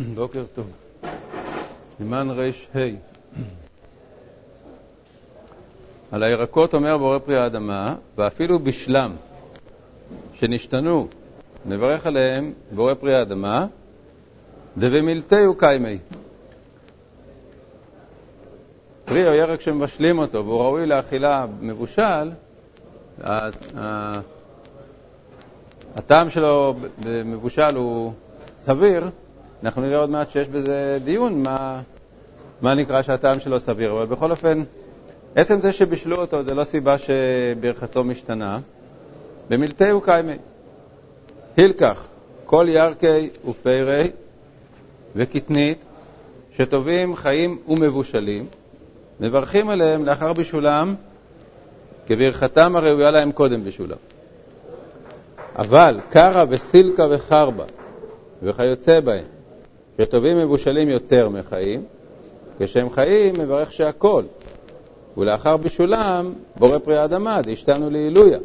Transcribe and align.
בוקר 0.14 0.44
טוב. 0.54 0.66
סימן 1.96 2.28
ר"ה. 2.30 2.80
על 6.12 6.22
הירקות 6.22 6.74
אומר 6.74 6.98
בורא 6.98 7.18
פרי 7.18 7.38
האדמה, 7.38 7.94
ואפילו 8.18 8.58
בשלם, 8.58 9.12
שנשתנו, 10.34 11.08
נברך 11.66 12.06
עליהם 12.06 12.52
בורא 12.74 12.94
פרי 12.94 13.14
האדמה, 13.14 13.66
דבמילתהו 14.78 15.54
קיימי. 15.54 15.98
פרי 19.04 19.28
או 19.28 19.34
ירק 19.34 19.60
שמבשלים 19.60 20.18
אותו 20.18 20.46
והוא 20.46 20.62
ראוי 20.62 20.86
לאכילה 20.86 21.46
מבושל, 21.60 22.30
הטעם 25.96 26.30
שלו 26.30 26.74
מבושל 27.24 27.76
הוא 27.76 28.12
סביר, 28.60 29.10
אנחנו 29.64 29.82
נראה 29.82 29.98
עוד 29.98 30.10
מעט 30.10 30.30
שיש 30.30 30.48
בזה 30.48 30.98
דיון, 31.04 31.42
מה, 31.42 31.82
מה 32.60 32.74
נקרא 32.74 33.02
שהטעם 33.02 33.40
שלו 33.40 33.60
סביר, 33.60 33.92
אבל 33.92 34.06
בכל 34.06 34.30
אופן, 34.30 34.62
עצם 35.34 35.60
זה 35.60 35.72
שבישלו 35.72 36.16
אותו 36.16 36.42
זה 36.42 36.54
לא 36.54 36.64
סיבה 36.64 36.96
שברכתו 36.98 38.04
משתנה. 38.04 38.58
במילתהו 39.50 40.00
קיימי. 40.00 40.36
הילקח, 41.56 42.06
כל 42.44 42.66
ירקי 42.68 43.30
ופרי 43.48 44.10
וקטנית 45.16 45.78
שטובים 46.56 47.16
חיים 47.16 47.58
ומבושלים, 47.68 48.46
מברכים 49.20 49.68
עליהם 49.68 50.04
לאחר 50.04 50.32
בישולם 50.32 50.94
כברכתם 52.06 52.76
הראויה 52.76 53.10
להם 53.10 53.32
קודם 53.32 53.64
בישולם. 53.64 53.96
אבל 55.56 56.00
קרא 56.10 56.44
וסילקה 56.48 57.06
וחרבה 57.10 57.64
וכיוצא 58.42 59.00
בהם, 59.00 59.24
שטובים 60.00 60.38
מבושלים 60.38 60.88
יותר 60.88 61.28
מחיים, 61.28 61.84
כשהם 62.58 62.90
חיים 62.90 63.34
מברך 63.38 63.72
שהכל, 63.72 64.24
ולאחר 65.16 65.56
בישולם 65.56 66.32
בורא 66.56 66.78
פרי 66.78 66.98
האדמה, 66.98 67.42
דשתנו 67.42 67.90
לעילויה. 67.90 68.38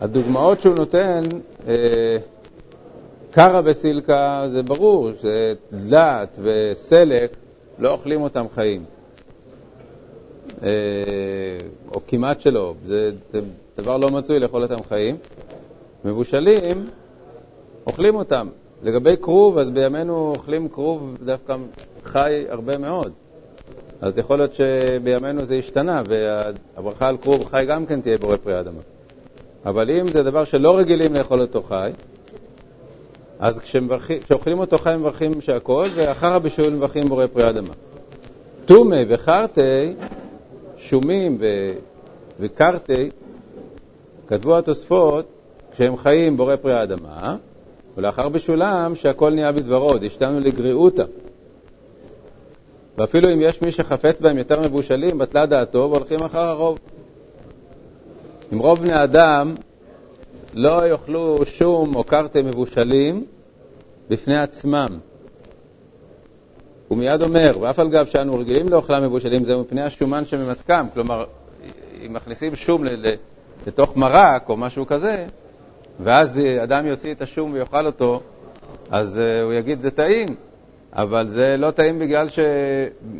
הדוגמאות 0.00 0.60
שהוא 0.60 0.74
נותן, 0.74 1.20
אה, 1.68 2.16
קרא 3.30 3.60
וסילקה, 3.64 4.46
זה 4.52 4.62
ברור, 4.62 5.10
שדלת 5.20 6.38
וסלק, 6.42 7.36
לא 7.78 7.92
אוכלים 7.92 8.20
אותם 8.20 8.44
חיים. 8.54 8.84
אה, 10.62 10.68
או 11.94 12.00
כמעט 12.08 12.40
שלא, 12.40 12.74
זה 12.86 13.10
דבר 13.78 13.96
לא 13.96 14.10
מצוי 14.10 14.40
לאכול 14.40 14.62
אותם 14.62 14.84
חיים. 14.88 15.16
מבושלים, 16.04 16.84
אוכלים 17.86 18.14
אותם. 18.14 18.48
לגבי 18.82 19.16
כרוב, 19.22 19.58
אז 19.58 19.70
בימינו 19.70 20.32
אוכלים 20.36 20.68
כרוב 20.68 21.16
דווקא 21.24 21.56
חי 22.04 22.44
הרבה 22.48 22.78
מאוד. 22.78 23.12
אז 24.00 24.18
יכול 24.18 24.38
להיות 24.38 24.54
שבימינו 24.54 25.44
זה 25.44 25.54
השתנה, 25.54 26.02
והברכה 26.08 27.08
על 27.08 27.16
כרוב 27.16 27.44
חי 27.44 27.64
גם 27.68 27.86
כן 27.86 28.00
תהיה 28.00 28.18
בורא 28.18 28.36
פרי 28.36 28.54
האדמה. 28.54 28.80
אבל 29.66 29.90
אם 29.90 30.08
זה 30.08 30.22
דבר 30.22 30.44
שלא 30.44 30.78
רגילים 30.78 31.14
לאכול 31.14 31.40
אותו 31.40 31.62
חי, 31.62 31.90
אז 33.38 33.58
כשאוכלים 33.58 34.58
אותו 34.58 34.78
חי 34.78 34.94
מברכים 34.98 35.40
שהכל, 35.40 35.86
ואחר 35.94 36.34
הבישול 36.34 36.68
מברכים 36.72 37.08
בורא 37.08 37.26
פרי 37.26 37.42
האדמה. 37.44 37.74
טומי 38.64 39.04
וחרטי, 39.08 39.94
שומים 40.76 41.38
וקרטי, 42.40 43.10
כתבו 44.26 44.58
התוספות, 44.58 45.32
כשהם 45.76 45.96
חיים 45.96 46.36
בורא 46.36 46.56
פרי 46.56 46.72
האדמה, 46.72 47.36
ולאחר 47.96 48.28
בשולם 48.28 48.94
שהכל 48.94 49.30
נהיה 49.30 49.52
בדברו, 49.52 49.98
דשתנו 49.98 50.40
לגריעותא. 50.40 51.04
ואפילו 52.98 53.32
אם 53.32 53.40
יש 53.40 53.62
מי 53.62 53.72
שחפץ 53.72 54.20
בהם 54.20 54.38
יותר 54.38 54.60
מבושלים, 54.60 55.18
בטלה 55.18 55.46
דעתו 55.46 55.88
והולכים 55.90 56.20
אחר 56.20 56.40
הרוב. 56.40 56.78
אם 58.52 58.58
רוב 58.58 58.78
בני 58.78 59.04
אדם 59.04 59.54
לא 60.54 60.88
יאכלו 60.88 61.38
שום 61.46 61.96
או 61.96 62.04
קרטי 62.04 62.42
מבושלים 62.42 63.24
בפני 64.08 64.38
עצמם, 64.38 64.98
הוא 66.88 66.98
מיד 66.98 67.22
אומר, 67.22 67.52
ואף 67.60 67.78
על 67.78 67.88
גב 67.88 68.06
שאנו 68.06 68.38
רגילים 68.38 68.68
לאוכלם 68.68 69.02
מבושלים, 69.02 69.44
זה 69.44 69.56
מפני 69.56 69.82
השומן 69.82 70.26
שממתקם, 70.26 70.86
כלומר, 70.94 71.24
אם 72.06 72.12
מכניסים 72.12 72.54
שום 72.54 72.84
לתוך 73.66 73.96
מרק 73.96 74.48
או 74.48 74.56
משהו 74.56 74.86
כזה, 74.86 75.26
ואז 76.00 76.40
אדם 76.62 76.86
יוציא 76.86 77.12
את 77.12 77.22
השום 77.22 77.52
ויאכל 77.52 77.86
אותו, 77.86 78.20
אז 78.90 79.16
uh, 79.16 79.44
הוא 79.44 79.52
יגיד 79.52 79.80
זה 79.80 79.90
טעים, 79.90 80.28
אבל 80.92 81.26
זה 81.26 81.56
לא 81.58 81.70
טעים 81.70 81.98
בגלל 81.98 82.28
ש... 82.28 82.38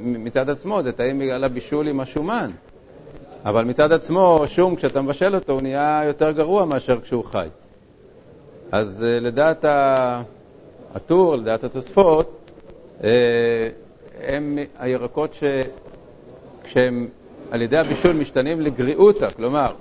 מצד 0.03 0.50
עצמו, 0.50 0.82
זה 0.82 0.92
טעים 0.92 1.19
בגלל 1.19 1.44
הבישול 1.44 1.88
עם 1.88 2.00
השומן. 2.00 2.50
אבל 3.44 3.65
מצד 3.65 3.92
עצמו, 3.92 4.42
שום, 4.47 4.76
כשאתה 4.76 5.03
מבשל 5.03 5.34
אותו, 5.34 5.53
הוא 5.53 5.62
נהיה 5.62 6.03
יותר 6.06 6.31
גרוע 6.31 6.65
מאשר 6.65 7.00
כשהוא 7.00 7.25
חי. 7.25 7.48
אז 8.72 9.04
uh, 9.04 9.25
לדעת 9.25 9.65
הטור, 10.94 11.36
לדעת 11.36 11.65
התוספות, 11.65 12.50
uh, 13.00 13.04
הם 14.22 14.59
הירקות 14.78 15.36
שכשהם 16.62 17.09
על 17.50 17.62
ידי 17.62 17.76
הבישול 17.76 18.12
משתנים 18.12 18.60
לגריעותא, 18.60 19.28
כלומר, 19.31 19.72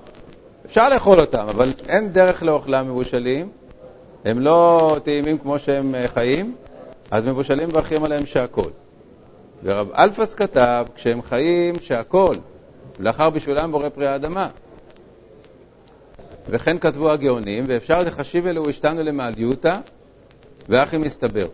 אפשר 0.65 0.89
לאכול 0.89 1.19
אותם, 1.19 1.45
אבל 1.49 1.69
אין 1.87 2.11
דרך 2.11 2.43
לאוכלם 2.43 2.89
מבושלים, 2.89 3.49
הם 4.25 4.39
לא 4.39 4.97
טעימים 5.03 5.37
כמו 5.37 5.59
שהם 5.59 5.95
אה, 5.95 6.07
חיים, 6.07 6.55
אז 7.11 7.23
מבושלים 7.23 7.69
מברכים 7.69 8.03
עליהם 8.03 8.25
שהכל. 8.25 8.69
ורב 9.63 9.91
אלפס 9.91 10.33
כתב, 10.33 10.85
כשהם 10.95 11.21
חיים 11.21 11.75
שהכל, 11.81 12.33
ולאחר 12.99 13.29
בשבילם 13.29 13.71
בורא 13.71 13.89
פרי 13.89 14.07
האדמה. 14.07 14.47
וכן 16.49 16.77
כתבו 16.77 17.11
הגאונים, 17.11 17.65
ואפשר 17.67 17.99
לחשיב 17.99 18.47
אלו 18.47 18.69
השתנו 18.69 19.03
למעליותא, 19.03 19.75
ואחי 20.69 20.97
מסתבר. 20.97 21.47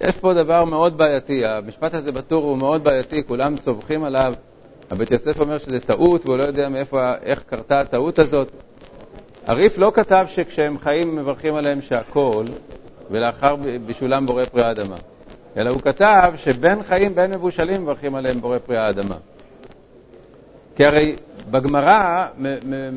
יש 0.00 0.16
פה 0.16 0.34
דבר 0.34 0.64
מאוד 0.64 0.98
בעייתי, 0.98 1.46
המשפט 1.46 1.94
הזה 1.94 2.12
בטור 2.12 2.44
הוא 2.44 2.58
מאוד 2.58 2.84
בעייתי, 2.84 3.24
כולם 3.26 3.56
צווחים 3.56 4.04
עליו 4.04 4.34
הבית 4.90 5.10
יוסף 5.10 5.40
אומר 5.40 5.58
שזה 5.58 5.80
טעות 5.80 6.26
והוא 6.26 6.36
לא 6.36 6.42
יודע 6.42 6.68
מאיפה, 6.68 7.12
איך 7.22 7.42
קרתה 7.42 7.80
הטעות 7.80 8.18
הזאת. 8.18 8.48
הריף 9.46 9.78
לא 9.78 9.92
כתב 9.94 10.24
שכשהם 10.28 10.78
חיים 10.78 11.16
מברכים 11.16 11.54
עליהם 11.54 11.82
שהכל, 11.82 12.44
ולאחר 13.10 13.56
בשולם 13.86 14.26
בורא 14.26 14.44
פרי 14.44 14.62
האדמה, 14.62 14.96
אלא 15.56 15.70
הוא 15.70 15.80
כתב 15.80 16.32
שבין 16.36 16.82
חיים 16.82 17.14
בין 17.14 17.30
מבושלים 17.30 17.82
מברכים 17.82 18.14
עליהם 18.14 18.40
בורא 18.40 18.58
פרי 18.58 18.76
האדמה. 18.76 19.16
כי 20.76 20.84
הרי 20.84 21.16
בגמרא 21.50 22.26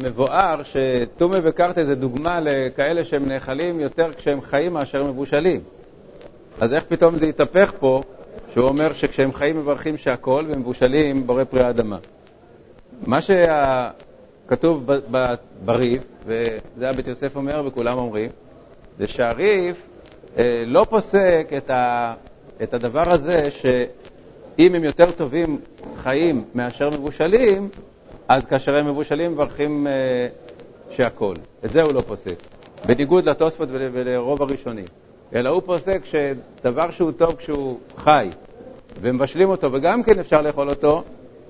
מבואר 0.04 0.62
שטומא 0.64 1.38
וקרתא 1.44 1.84
זה 1.84 1.96
דוגמה 1.96 2.40
לכאלה 2.40 3.06
שהם 3.06 3.28
נאכלים 3.28 3.80
יותר 3.80 4.14
כשהם 4.14 4.42
חיים 4.42 4.74
מאשר 4.74 5.04
מבושלים. 5.04 5.62
אז 6.60 6.74
איך 6.74 6.84
פתאום 6.84 7.18
זה 7.18 7.26
התהפך 7.26 7.72
פה 7.80 8.02
שהוא 8.54 8.68
אומר 8.68 8.94
שכשהם 8.94 9.34
חיים 9.34 9.58
מברכים 9.58 9.98
שהכל 9.98 10.44
ומבושלים 10.48 11.28
בורא 11.28 11.44
פרי 11.44 11.64
האדמה. 11.64 11.98
מה 13.06 13.20
שכתוב 13.22 14.90
בריף, 15.66 16.02
וזה 16.26 16.90
הבית 16.90 17.08
יוסף 17.08 17.36
אומר 17.36 17.64
וכולם 17.66 17.98
אומרים, 17.98 18.30
זה 19.00 19.08
שהריף 19.08 19.86
אה, 20.38 20.64
לא 20.66 20.86
פוסק 20.90 21.52
את, 21.58 21.70
ה, 21.70 22.14
את 22.64 22.74
הדבר 22.74 23.10
הזה 23.10 23.52
שאם 23.52 24.76
הם 24.76 24.84
יותר 24.84 25.12
טובים 25.12 25.60
חיים 25.98 26.44
מאשר 26.56 26.90
מבושלים, 26.90 27.70
אז 28.28 28.46
כאשר 28.46 28.76
הם 28.76 28.88
מבושלים 28.88 29.32
מברכים 29.32 29.88
אה, 29.88 30.28
שהכל. 30.90 31.34
את 31.66 31.72
זה 31.72 31.82
הוא 31.82 31.94
לא 31.94 32.02
פוסק. 32.08 32.36
בניגוד 32.86 33.30
לתוספות 33.30 33.70
ולרוב 33.72 34.42
הראשונים. 34.42 34.86
אלא 35.36 35.50
הוא 35.50 35.62
פוסק 35.66 36.02
שדבר 36.06 36.92
שהוא 36.92 37.12
טוב 37.12 37.36
כשהוא 37.36 37.80
חי 37.98 38.30
ומבשלים 39.02 39.50
אותו 39.50 39.74
וגם 39.74 40.04
כן 40.04 40.20
אפשר 40.20 40.42
לאכול 40.42 40.70
אותו, 40.70 41.04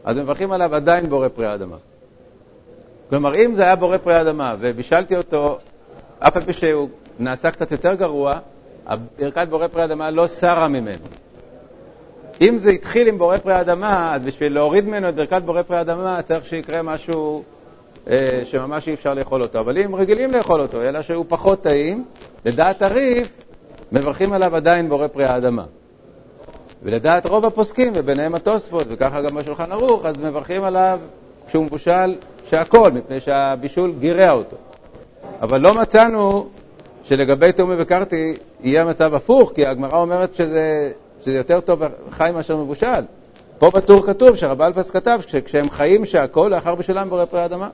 אז 0.04 0.18
מברכים 0.18 0.52
עליו 0.52 0.76
עדיין 0.76 1.10
בורא 1.10 1.28
פרי 1.28 1.46
האדמה. 1.48 1.78
כלומר, 3.10 3.36
אם 3.36 3.56
זה 3.56 3.64
היה 3.64 3.76
בורא 3.76 3.98
פרי 3.98 4.16
האדמה 4.16 4.56
ובישלתי 4.60 5.16
אותו, 5.16 5.58
אף 6.20 6.36
על 6.36 6.42
פי 6.42 6.54
שהוא 6.54 6.90
נעשה 7.20 7.52
קצת 7.52 7.72
יותר 7.72 7.94
גרוע, 7.94 8.40
ברכת 9.20 9.48
בורא 9.48 9.68
פרי 9.68 9.82
האדמה 9.82 10.12
לא 10.12 10.28
סרה 10.28 10.68
ממנו. 10.68 11.06
אם 12.42 12.58
זה 12.58 12.72
התחיל 12.72 13.08
עם 13.08 13.18
בורא 13.18 13.38
פרי 13.38 13.54
האדמה, 13.54 14.16
אז 14.16 14.22
בשביל 14.22 14.54
להוריד 14.54 14.86
ממנו 14.86 15.10
את 15.10 15.16
ברכת 15.16 15.42
בורא 15.42 15.62
פרי 15.62 15.78
האדמה 15.78 16.22
צריך 16.22 16.46
שיקרה 16.46 16.82
משהו 16.82 17.44
אה, 18.10 18.42
שממש 18.46 18.88
אי 18.88 18.94
אפשר 18.94 19.14
לאכול 19.14 19.42
אותו. 19.42 19.60
אבל 19.60 19.78
אם 19.78 19.96
רגילים 19.96 20.32
לאכול 20.32 20.62
אותו, 20.62 20.82
אלא 20.82 21.02
שהוא 21.02 21.26
פחות 21.30 21.62
טעים, 21.62 22.06
לדעת 22.46 22.82
הריף, 22.82 23.28
מברכים 23.92 24.34
עליו 24.34 24.56
עדיין 24.56 24.90
בורא 24.90 25.08
פרי 25.08 25.26
האדמה. 25.26 25.64
ולדעת 26.84 27.26
רוב 27.26 27.46
הפוסקים, 27.46 27.94
וביניהם 27.96 28.36
התוספות, 28.36 28.88
וככה 28.90 29.22
גם 29.22 29.36
בשולחן 29.36 29.72
ערוך, 29.72 30.06
אז 30.06 30.18
מברכים 30.18 30.64
עליו 30.64 31.00
כשהוא 31.48 31.66
מבושל 31.66 32.16
שהכל, 32.50 32.92
מפני 32.92 33.20
שהבישול 33.20 33.94
גירע 34.00 34.32
אותו. 34.32 34.58
אבל 35.42 35.62
לא 35.62 35.74
מצאנו 35.74 36.50
שלגבי 37.04 37.52
תומי 37.52 37.76
וקרתי 37.78 38.34
יהיה 38.64 38.86
מצב 38.86 39.14
הפוך, 39.14 39.52
כי 39.56 39.66
הגמרא 39.66 39.98
אומרת 39.98 40.36
שזה, 40.36 40.92
שזה 41.26 41.38
יותר 41.38 41.60
טוב 41.60 41.82
חי 42.12 42.30
מאשר 42.34 42.58
מבושל. 42.58 43.02
פה 43.60 43.70
בטור 43.70 44.06
כתוב 44.06 44.36
שהרב 44.36 44.62
אלפס 44.62 44.92
כתב 44.92 45.20
שכשהם 45.28 45.70
חיים 45.70 46.06
שהכל 46.06 46.48
לאחר 46.52 46.76
בשלם 46.76 47.10
בורא 47.10 47.26
פרי 47.26 47.42
האדמה. 47.42 47.70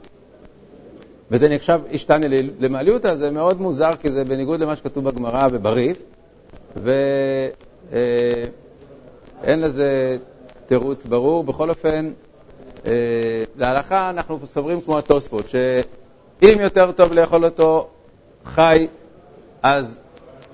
וזה 1.31 1.50
נחשב 1.50 1.79
השתנה 1.94 2.27
למעליותא, 2.59 3.15
זה 3.15 3.31
מאוד 3.31 3.62
מוזר 3.62 3.95
כי 3.95 4.09
זה 4.09 4.25
בניגוד 4.25 4.59
למה 4.59 4.75
שכתוב 4.75 5.09
בגמרא 5.09 5.47
ובריף, 5.51 5.97
ואין 6.75 7.59
אה, 9.47 9.56
לזה 9.56 10.18
תירוץ 10.65 11.06
ברור. 11.06 11.44
בכל 11.44 11.69
אופן, 11.69 12.12
אה, 12.88 12.91
להלכה 13.56 14.09
אנחנו 14.09 14.39
סוברים 14.45 14.81
כמו 14.81 14.97
התוספות, 14.97 15.50
שאם 15.50 16.59
יותר 16.59 16.91
טוב 16.91 17.13
לאכול 17.13 17.45
אותו 17.45 17.88
חי, 18.45 18.88
אז 19.63 19.97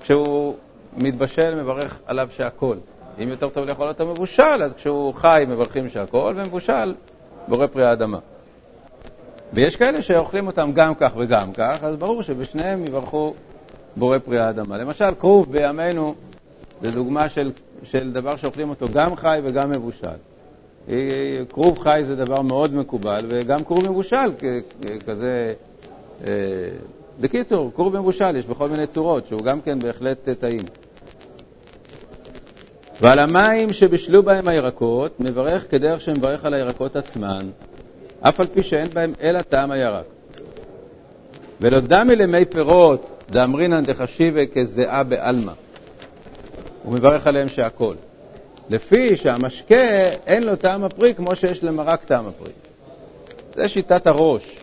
כשהוא 0.00 0.54
מתבשל 0.96 1.62
מברך 1.62 1.98
עליו 2.06 2.28
שהכל. 2.36 2.76
אם 3.22 3.28
יותר 3.28 3.48
טוב 3.48 3.64
לאכול 3.64 3.88
אותו 3.88 4.06
מבושל, 4.06 4.62
אז 4.62 4.74
כשהוא 4.74 5.14
חי 5.14 5.44
מברכים 5.48 5.88
שהכל, 5.88 6.34
ומבושל 6.36 6.94
בורא 7.48 7.66
פרי 7.66 7.84
האדמה. 7.84 8.18
ויש 9.54 9.76
כאלה 9.76 10.02
שאוכלים 10.02 10.46
אותם 10.46 10.70
גם 10.74 10.94
כך 10.94 11.12
וגם 11.16 11.52
כך, 11.52 11.78
אז 11.82 11.96
ברור 11.96 12.22
שבשניהם 12.22 12.84
יברכו 12.84 13.34
בורא 13.96 14.18
פרי 14.18 14.38
האדמה. 14.38 14.78
למשל, 14.78 15.14
כרוב 15.20 15.52
בימינו 15.52 16.14
זה 16.82 16.90
דוגמה 16.90 17.28
של, 17.28 17.52
של 17.82 18.12
דבר 18.12 18.36
שאוכלים 18.36 18.70
אותו 18.70 18.86
גם 18.94 19.16
חי 19.16 19.40
וגם 19.44 19.70
מבושל. 19.70 20.08
כרוב 21.52 21.78
חי 21.78 22.00
זה 22.04 22.16
דבר 22.16 22.42
מאוד 22.42 22.74
מקובל, 22.74 23.24
וגם 23.28 23.64
כרוב 23.64 23.90
מבושל 23.90 24.32
כזה... 25.06 25.54
אה, 26.26 26.32
בקיצור, 27.20 27.70
כרוב 27.74 27.98
מבושל 27.98 28.36
יש 28.36 28.46
בכל 28.46 28.68
מיני 28.68 28.86
צורות, 28.86 29.26
שהוא 29.26 29.42
גם 29.42 29.60
כן 29.60 29.78
בהחלט 29.78 30.28
טעים. 30.28 30.62
ועל 33.00 33.18
המים 33.18 33.72
שבישלו 33.72 34.22
בהם 34.22 34.48
הירקות, 34.48 35.20
מברך 35.20 35.70
כדרך 35.70 36.00
שמברך 36.00 36.44
על 36.44 36.54
הירקות 36.54 36.96
עצמן, 36.96 37.50
אף 38.28 38.40
על 38.40 38.46
פי 38.46 38.62
שאין 38.62 38.88
בהם 38.94 39.12
אלא 39.20 39.40
טעם 39.40 39.70
הירק. 39.70 40.04
ולא 41.60 41.80
דמי 41.80 42.16
למי 42.16 42.44
פירות, 42.44 43.06
דאמרינן 43.30 43.84
דחשיבה 43.84 44.46
כזיעה 44.46 45.02
בעלמא. 45.02 45.52
הוא 46.82 46.92
מברך 46.92 47.26
עליהם 47.26 47.48
שהכל. 47.48 47.94
לפי 48.70 49.16
שהמשקה 49.16 50.08
אין 50.26 50.42
לו 50.42 50.56
טעם 50.56 50.84
הפרי 50.84 51.14
כמו 51.14 51.36
שיש 51.36 51.64
למרק 51.64 52.04
טעם 52.04 52.26
הפרי. 52.26 52.52
זה 53.54 53.68
שיטת 53.68 54.06
הראש. 54.06 54.58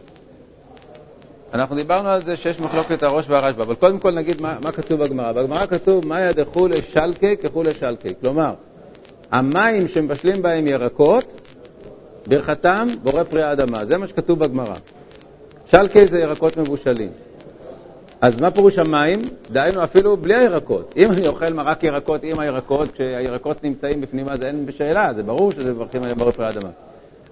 אנחנו 1.53 1.75
דיברנו 1.75 2.09
על 2.09 2.23
זה 2.23 2.37
שיש 2.37 2.59
מחלוקת 2.59 3.03
הראש 3.03 3.25
והרשב"א, 3.27 3.61
אבל 3.61 3.75
קודם 3.75 3.99
כל 3.99 4.11
נגיד 4.11 4.41
מה, 4.41 4.57
מה 4.63 4.71
כתוב 4.71 5.03
בגמרא. 5.03 5.31
בגמרא 5.31 5.65
כתוב 5.65 6.07
מאיה 6.07 6.33
דחולי 6.33 6.81
שלקי 6.93 7.37
כחולי 7.37 7.73
שלקי. 7.73 8.09
כלומר, 8.23 8.53
המים 9.31 9.87
שמבשלים 9.87 10.41
בהם 10.41 10.67
ירקות, 10.67 11.40
ברכתם 12.27 12.87
בורא 13.03 13.23
פרי 13.23 13.43
האדמה. 13.43 13.85
זה 13.85 13.97
מה 13.97 14.07
שכתוב 14.07 14.39
בגמרא. 14.39 14.75
שלקי 15.67 16.07
זה 16.07 16.19
ירקות 16.19 16.57
מבושלים. 16.57 17.09
אז 18.21 18.41
מה 18.41 18.51
פירוש 18.51 18.79
המים? 18.79 19.19
דהיינו 19.51 19.83
אפילו 19.83 20.17
בלי 20.17 20.35
הירקות. 20.35 20.93
אם 20.97 21.11
אני 21.11 21.27
אוכל 21.27 21.53
מרק 21.53 21.83
ירקות 21.83 22.23
עם 22.23 22.39
הירקות, 22.39 22.91
כשהירקות 22.91 23.63
נמצאים 23.63 24.01
בפנים, 24.01 24.29
אז 24.29 24.43
אין 24.43 24.65
בשאלה, 24.65 25.13
זה 25.15 25.23
ברור 25.23 25.51
שזה 25.51 25.73
מברכים 25.73 26.03
עליהם 26.03 26.17
בורא 26.17 26.31
פרי 26.31 26.45
האדמה. 26.45 26.69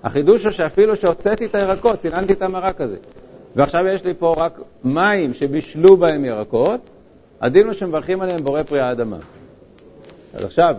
החידוש 0.04 0.44
הוא 0.44 0.52
שאפילו 0.52 0.96
שהוצאתי 0.96 1.46
את 1.46 1.56
הירקות, 1.56 2.00
סיננתי 2.00 2.34
את 2.34 2.42
המרק 2.42 2.82
הזה, 2.82 2.96
ועכשיו 3.56 3.88
יש 3.88 4.04
לי 4.04 4.14
פה 4.20 4.34
רק 4.38 4.60
מים 4.84 5.34
שבישלו 5.34 5.98
בהם 5.98 6.26
ירקות, 6.26 6.80
הדין 7.42 7.66
הוא 7.66 7.74
שמברכים 7.74 8.22
עליהם 8.22 8.44
בורא 8.44 8.64
פרי 8.64 8.80
האדמה. 8.80 9.18
אז 10.34 10.44
עכשיו, 10.44 10.76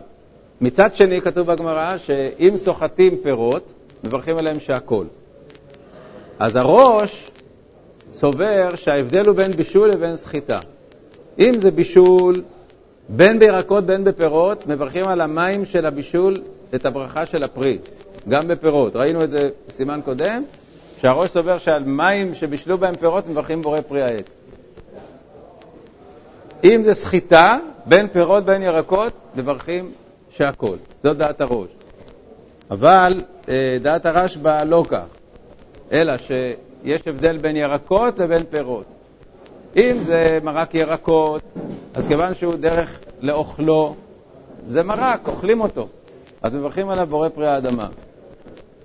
מצד 0.60 0.94
שני 0.94 1.20
כתוב 1.20 1.46
בגמרא 1.46 1.98
שאם 1.98 2.56
סוחטים 2.56 3.16
פירות, 3.22 3.72
מברכים 4.04 4.38
עליהם 4.38 4.60
שהכל. 4.60 5.04
אז 6.38 6.56
הראש 6.56 7.30
סובר 8.14 8.76
שההבדל 8.76 9.26
הוא 9.26 9.36
בין 9.36 9.52
בישול 9.52 9.90
לבין 9.90 10.16
סחיטה. 10.16 10.58
אם 11.38 11.54
זה 11.60 11.70
בישול, 11.70 12.42
בין 13.08 13.38
בירקות 13.38 13.86
בין 13.86 14.04
בפירות, 14.04 14.66
מברכים 14.66 15.06
על 15.06 15.20
המים 15.20 15.64
של 15.64 15.86
הבישול 15.86 16.34
את 16.74 16.86
הברכה 16.86 17.26
של 17.26 17.44
הפרי, 17.44 17.78
גם 18.28 18.48
בפירות. 18.48 18.96
ראינו 18.96 19.24
את 19.24 19.30
זה 19.30 19.50
בסימן 19.68 20.00
קודם, 20.04 20.42
שהראש 21.00 21.30
סובר 21.30 21.58
שעל 21.58 21.82
מים 21.84 22.34
שבישלו 22.34 22.78
בהם 22.78 22.94
פירות 22.94 23.28
מברכים 23.28 23.62
בורא 23.62 23.80
פרי 23.80 24.02
העץ. 24.02 24.26
אם 26.64 26.82
זה 26.84 26.94
סחיטה, 26.94 27.58
בין 27.86 28.08
פירות 28.08 28.44
בין 28.44 28.62
ירקות, 28.62 29.12
מברכים 29.36 29.92
שהכל. 30.30 30.76
זאת 31.04 31.16
דעת 31.16 31.40
הראש. 31.40 31.68
אבל 32.70 33.22
אה, 33.48 33.78
דעת 33.82 34.06
הרשב"א 34.06 34.64
לא 34.64 34.84
כך, 34.88 35.04
אלא 35.92 36.12
שיש 36.18 37.02
הבדל 37.06 37.38
בין 37.38 37.56
ירקות 37.56 38.18
לבין 38.18 38.42
פירות. 38.50 38.84
אם 39.76 39.96
זה 40.02 40.38
מרק 40.42 40.74
ירקות, 40.74 41.42
אז 41.94 42.06
כיוון 42.06 42.34
שהוא 42.34 42.54
דרך 42.54 43.00
לאוכלו, 43.20 43.94
זה 44.66 44.82
מרק, 44.82 45.28
אוכלים 45.28 45.60
אותו. 45.60 45.88
אז 46.42 46.54
מברכים 46.54 46.88
עליו 46.88 47.06
בורא 47.06 47.28
פרי 47.28 47.46
האדמה. 47.46 47.88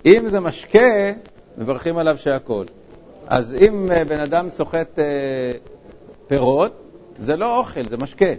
אם 0.06 0.28
זה 0.28 0.40
משקה, 0.40 1.12
מברכים 1.58 1.98
עליו 1.98 2.18
שהכל. 2.18 2.64
אז 3.26 3.56
אם 3.60 3.92
אה, 3.92 4.04
בן 4.04 4.20
אדם 4.20 4.48
סוחט 4.48 4.98
אה, 4.98 5.04
פירות, 6.28 6.82
זה 7.18 7.36
לא 7.36 7.58
אוכל, 7.58 7.84
זה 7.90 7.96
משקה. 7.96 8.32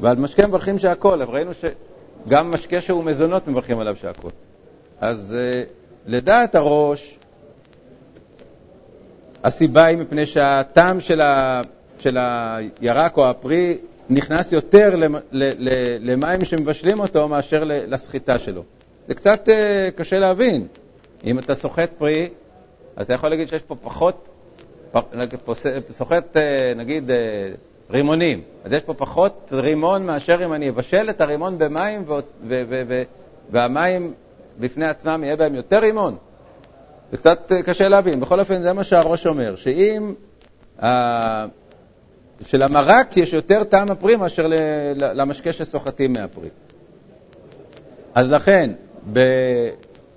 ועל 0.00 0.16
משקה 0.16 0.46
מברכים 0.46 0.78
שהכל, 0.78 1.22
אבל 1.22 1.34
ראינו 1.34 1.50
שגם 1.54 2.50
משקה 2.50 2.80
שהוא 2.80 3.04
מזונות 3.04 3.48
מברכים 3.48 3.78
עליו 3.78 3.96
שהכל. 3.96 4.28
אז 5.00 5.36
אה, 5.38 5.62
לדעת 6.06 6.54
הראש, 6.54 7.18
הסיבה 9.44 9.84
היא 9.84 9.98
מפני 9.98 10.26
שהטעם 10.26 11.00
של, 11.00 11.20
ה, 11.20 11.60
של 11.98 12.18
הירק 12.20 13.16
או 13.16 13.30
הפרי 13.30 13.78
נכנס 14.10 14.52
יותר 14.52 14.94
למים 16.00 16.44
שמבשלים 16.44 17.00
אותו 17.00 17.28
מאשר 17.28 17.64
לסחיטה 17.64 18.38
שלו. 18.38 18.62
זה 19.08 19.14
קצת 19.14 19.48
קשה 19.96 20.18
להבין. 20.18 20.66
אם 21.24 21.38
אתה 21.38 21.54
סוחט 21.54 21.90
פרי, 21.98 22.28
אז 22.96 23.04
אתה 23.04 23.14
יכול 23.14 23.30
להגיד 23.30 23.48
שיש 23.48 23.62
פה 23.62 23.76
פחות, 23.82 24.28
סוחט 25.92 26.36
נגיד 26.76 27.10
אה, 27.10 27.16
רימונים, 27.90 28.42
אז 28.64 28.72
יש 28.72 28.82
פה 28.82 28.94
פחות 28.94 29.48
רימון 29.52 30.06
מאשר 30.06 30.44
אם 30.44 30.52
אני 30.52 30.68
אבשל 30.68 31.10
את 31.10 31.20
הרימון 31.20 31.58
במים 31.58 32.04
והמים 33.50 34.14
בפני 34.58 34.86
עצמם 34.86 35.20
יהיה 35.24 35.36
בהם 35.36 35.54
יותר 35.54 35.78
רימון. 35.78 36.16
זה 37.10 37.16
קצת 37.16 37.52
אה, 37.52 37.62
קשה 37.62 37.88
להבין. 37.88 38.20
בכל 38.20 38.40
אופן, 38.40 38.62
זה 38.62 38.72
מה 38.72 38.84
שהראש 38.84 39.26
אומר, 39.26 39.54
שאם 39.56 40.14
שלמרק 42.46 43.16
יש 43.16 43.32
יותר 43.32 43.64
טעם 43.64 43.90
הפרי 43.90 44.16
מאשר 44.16 44.46
למשקה 44.98 45.52
שסוחטים 45.52 46.12
מהפרי. 46.12 46.48
אז 48.14 48.32
לכן, 48.32 48.70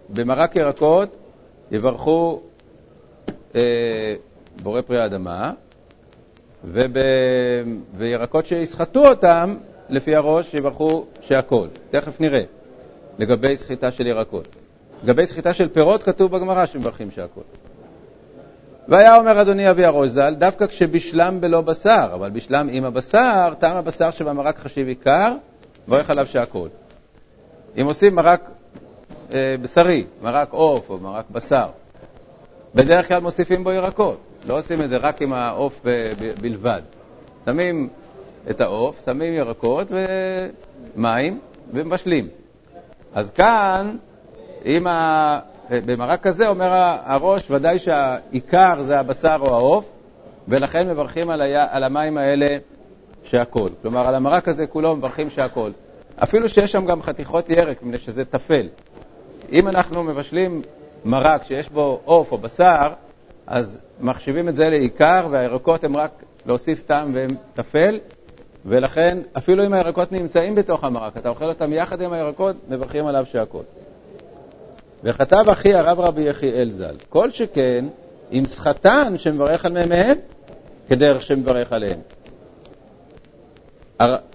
במרק 0.10 0.56
ירקות 0.56 1.18
יברכו 1.72 2.42
אה, 3.56 4.16
בורא 4.64 4.82
פרי 4.82 5.00
האדמה, 5.00 5.52
ובירקות 6.64 8.46
שיסחטו 8.46 9.08
אותם, 9.08 9.58
לפי 9.90 10.16
הראש, 10.16 10.54
יברכו 10.54 11.06
שהכל. 11.22 11.68
תכף 11.90 12.22
נראה, 12.22 12.42
לגבי 13.20 13.56
סחיטה 13.56 13.92
של 13.92 14.08
ירקות. 14.08 14.56
לגבי 15.04 15.26
סחיטה 15.26 15.54
של 15.54 15.70
פירות 15.70 16.04
כתוב 16.04 16.32
בגמרא 16.32 16.66
שמברכים 16.66 17.12
שהכל. 17.12 17.42
והיה 18.88 19.18
אומר 19.18 19.42
אדוני 19.42 19.70
אבי 19.70 19.86
הראש 19.86 20.10
ז"ל, 20.10 20.34
דווקא 20.38 20.68
כשבשלם 20.68 21.42
בלא 21.42 21.62
בשר, 21.62 22.10
אבל 22.14 22.30
בשלם 22.30 22.68
עם 22.72 22.86
הבשר, 22.86 23.54
טעם 23.60 23.76
הבשר 23.76 24.12
שבמרק 24.12 24.60
חשיב 24.60 24.88
עיקר, 24.88 25.34
מברך 25.88 26.10
עליו 26.10 26.28
שהכל. 26.28 26.68
אם 27.82 27.86
עושים 27.86 28.16
מרק 28.16 28.50
אה, 29.34 29.56
בשרי, 29.62 30.06
מרק 30.22 30.48
עוף 30.52 30.90
או 30.90 30.98
מרק 30.98 31.26
בשר, 31.32 31.68
בדרך 32.76 33.08
כלל 33.08 33.20
מוסיפים 33.20 33.64
בו 33.64 33.72
ירקות, 33.72 34.18
לא 34.48 34.58
עושים 34.58 34.82
את 34.82 34.90
זה 34.90 34.98
רק 34.98 35.22
עם 35.22 35.34
העוף 35.34 35.88
אה, 35.88 36.10
בלבד. 36.42 36.82
שמים 37.46 37.90
את 38.50 38.62
העוף, 38.62 39.06
שמים 39.06 39.34
ירקות 39.34 39.92
ומים 40.96 41.40
ומשלים. 41.74 42.28
אז 43.18 43.32
כאן, 43.32 43.96
אם 44.66 44.88
ה... 44.88 45.40
במרק 45.70 46.22
כזה 46.22 46.48
אומר 46.48 46.70
הראש, 47.04 47.52
ודאי 47.52 47.80
שהעיקר 47.80 48.82
זה 48.82 49.00
הבשר 49.00 49.38
או 49.42 49.56
העוף, 49.56 49.86
ולכן 50.48 50.90
מברכים 50.90 51.30
על, 51.30 51.42
היה, 51.42 51.68
על 51.72 51.84
המים 51.84 52.18
האלה 52.18 52.58
שהכל. 53.24 53.70
כלומר, 53.82 54.08
על 54.08 54.16
המרק 54.16 54.48
הזה 54.48 54.68
כולו 54.68 54.96
מברכים 54.96 55.30
שהכל. 55.30 55.72
אפילו 56.24 56.50
שיש 56.50 56.72
שם 56.72 56.86
גם 56.86 57.02
חתיכות 57.02 57.50
ירק, 57.50 57.84
מפני 57.84 57.98
שזה 57.98 58.26
טפל. 58.26 58.68
אם 59.52 59.68
אנחנו 59.68 60.04
מבשלים 60.04 60.62
מרק 61.06 61.44
שיש 61.44 61.70
בו 61.70 62.02
עוף 62.06 62.32
או 62.32 62.38
בשר, 62.38 62.94
אז 63.48 63.80
מחשיבים 64.02 64.50
את 64.50 64.56
זה 64.56 64.70
לעיקר, 64.70 65.28
והירקות 65.32 65.84
הם 65.84 65.98
רק 65.98 66.12
להוסיף 66.46 66.84
טעם 66.84 67.10
והם 67.14 67.30
טפל, 67.54 68.00
ולכן 68.68 69.18
אפילו 69.38 69.66
אם 69.66 69.74
הירקות 69.74 70.12
נמצאים 70.12 70.56
בתוך 70.56 70.84
המרק, 70.84 71.18
אתה 71.18 71.30
אוכל 71.30 71.46
אותם 71.46 71.74
יחד 71.74 72.02
עם 72.02 72.14
הירקות, 72.14 72.56
מברכים 72.70 73.06
עליו 73.06 73.26
שהכל. 73.32 73.64
וכתב 75.04 75.46
אחי 75.52 75.74
הרב 75.74 76.00
רבי 76.00 76.22
יחיאל 76.22 76.70
ז"ל, 76.72 76.96
כל 77.10 77.32
שכן 77.32 77.86
עם 78.32 78.48
סחטן 78.48 79.18
שמברך 79.18 79.66
על 79.66 79.72
מימיהם, 79.72 80.18
כדרך 80.90 81.22
שמברך 81.22 81.74
עליהם. 81.74 82.00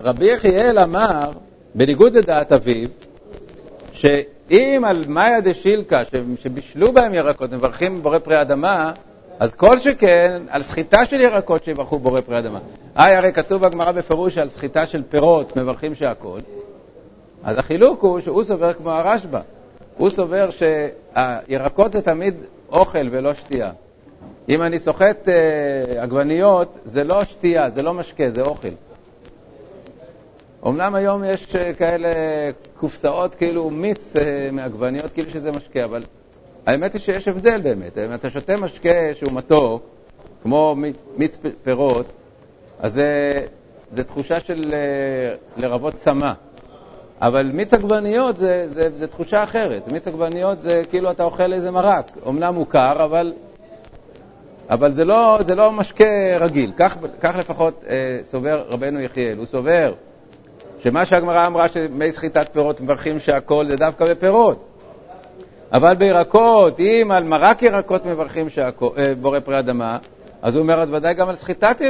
רבי 0.00 0.32
יחיאל 0.32 0.78
אמר, 0.78 1.30
בניגוד 1.74 2.16
לדעת 2.16 2.52
אביו, 2.52 2.88
שאם 3.92 4.82
על 4.86 5.02
מאיה 5.08 5.40
דשילקה, 5.40 6.02
שבישלו 6.38 6.92
בהם 6.92 7.14
ירקות, 7.14 7.52
מברכים 7.52 8.02
בורא 8.02 8.18
פרי 8.18 8.40
אדמה, 8.40 8.92
אז 9.42 9.54
כל 9.54 9.78
שכן, 9.80 10.42
על 10.50 10.62
סחיטה 10.62 11.06
של 11.06 11.20
ירקות 11.20 11.64
שיברכו 11.64 11.98
בורא 11.98 12.20
פרי 12.20 12.38
אדמה. 12.38 12.58
היי, 12.94 13.16
הרי 13.16 13.32
כתוב 13.32 13.62
בגמרא 13.62 13.92
בפירוש 13.92 14.34
שעל 14.34 14.48
סחיטה 14.48 14.86
של 14.86 15.02
פירות 15.08 15.56
מברכים 15.56 15.94
שהכל. 15.94 16.38
אז 17.42 17.58
החילוק 17.58 18.02
הוא 18.02 18.20
שהוא 18.20 18.44
סובר 18.44 18.72
כמו 18.72 18.90
הרשב"א. 18.90 19.40
הוא 19.96 20.10
סובר 20.10 20.48
שהירקות 20.50 21.92
זה 21.92 22.02
תמיד 22.02 22.34
אוכל 22.72 23.08
ולא 23.10 23.34
שתייה. 23.34 23.70
אם 24.48 24.62
אני 24.62 24.78
סוחט 24.78 25.28
אה, 25.28 26.02
עגבניות, 26.02 26.78
זה 26.84 27.04
לא 27.04 27.24
שתייה, 27.24 27.70
זה 27.70 27.82
לא 27.82 27.94
משקה, 27.94 28.30
זה 28.30 28.42
אוכל. 28.42 28.68
אמנם 30.66 30.94
היום 30.94 31.24
יש 31.24 31.56
אה, 31.56 31.72
כאלה 31.72 32.08
קופסאות, 32.80 33.34
כאילו 33.34 33.70
מיץ 33.70 34.16
אה, 34.16 34.48
מעגבניות, 34.52 35.12
כאילו 35.12 35.30
שזה 35.30 35.50
משקה, 35.50 35.84
אבל 35.84 36.02
האמת 36.66 36.92
היא 36.92 37.00
שיש 37.00 37.28
הבדל 37.28 37.60
באמת. 37.60 37.98
אם 37.98 38.14
אתה 38.14 38.30
שותה 38.30 38.56
משקה 38.56 39.14
שהוא 39.14 39.32
מתוק, 39.32 39.82
כמו 40.42 40.76
מיץ 41.16 41.38
פירות, 41.62 42.06
אז 42.80 42.92
זה, 42.92 43.42
זה 43.92 44.04
תחושה 44.04 44.40
של 44.40 44.72
אה, 44.72 45.34
לרבות 45.56 45.94
צמא. 45.94 46.32
אבל 47.20 47.50
מיץ 47.54 47.74
עגבניות 47.74 48.36
זה, 48.36 48.66
זה, 48.68 48.88
זה 48.98 49.06
תחושה 49.06 49.42
אחרת. 49.42 49.92
מיץ 49.92 50.06
עגבניות 50.06 50.62
זה 50.62 50.82
כאילו 50.90 51.10
אתה 51.10 51.24
אוכל 51.24 51.52
איזה 51.52 51.70
מרק. 51.70 52.10
אמנם 52.28 52.54
הוא 52.54 52.66
קר, 52.66 53.04
אבל, 53.04 53.32
אבל 54.70 54.92
זה, 54.92 55.04
לא, 55.04 55.38
זה 55.46 55.54
לא 55.54 55.72
משקה 55.72 56.36
רגיל. 56.40 56.72
כך, 56.76 56.96
כך 57.20 57.36
לפחות 57.36 57.84
אה, 57.88 58.18
סובר 58.24 58.64
רבנו 58.68 59.00
יחיאל. 59.00 59.38
הוא 59.38 59.46
סובר 59.46 59.94
שמה 60.78 61.04
שהגמרא 61.04 61.46
אמרה 61.46 61.68
שמי 61.68 62.12
סחיטת 62.12 62.48
פירות 62.52 62.80
מברכים 62.80 63.18
שהכל 63.18 63.66
זה 63.66 63.76
דווקא 63.76 64.04
בפירות. 64.04 64.71
אבל 65.72 65.94
בירקות, 65.94 66.80
אם 66.80 67.10
על 67.10 67.24
מרק 67.24 67.62
ירקות 67.62 68.06
מברכים 68.06 68.48
אה, 68.96 69.14
בורא 69.20 69.40
פרי 69.40 69.58
אדמה, 69.58 69.98
אז 70.42 70.56
הוא 70.56 70.62
אומר, 70.62 70.80
אז 70.80 70.90
ודאי 70.90 71.14
גם 71.14 71.28
על 71.28 71.34
סחיטת 71.34 71.82
אה, 71.82 71.88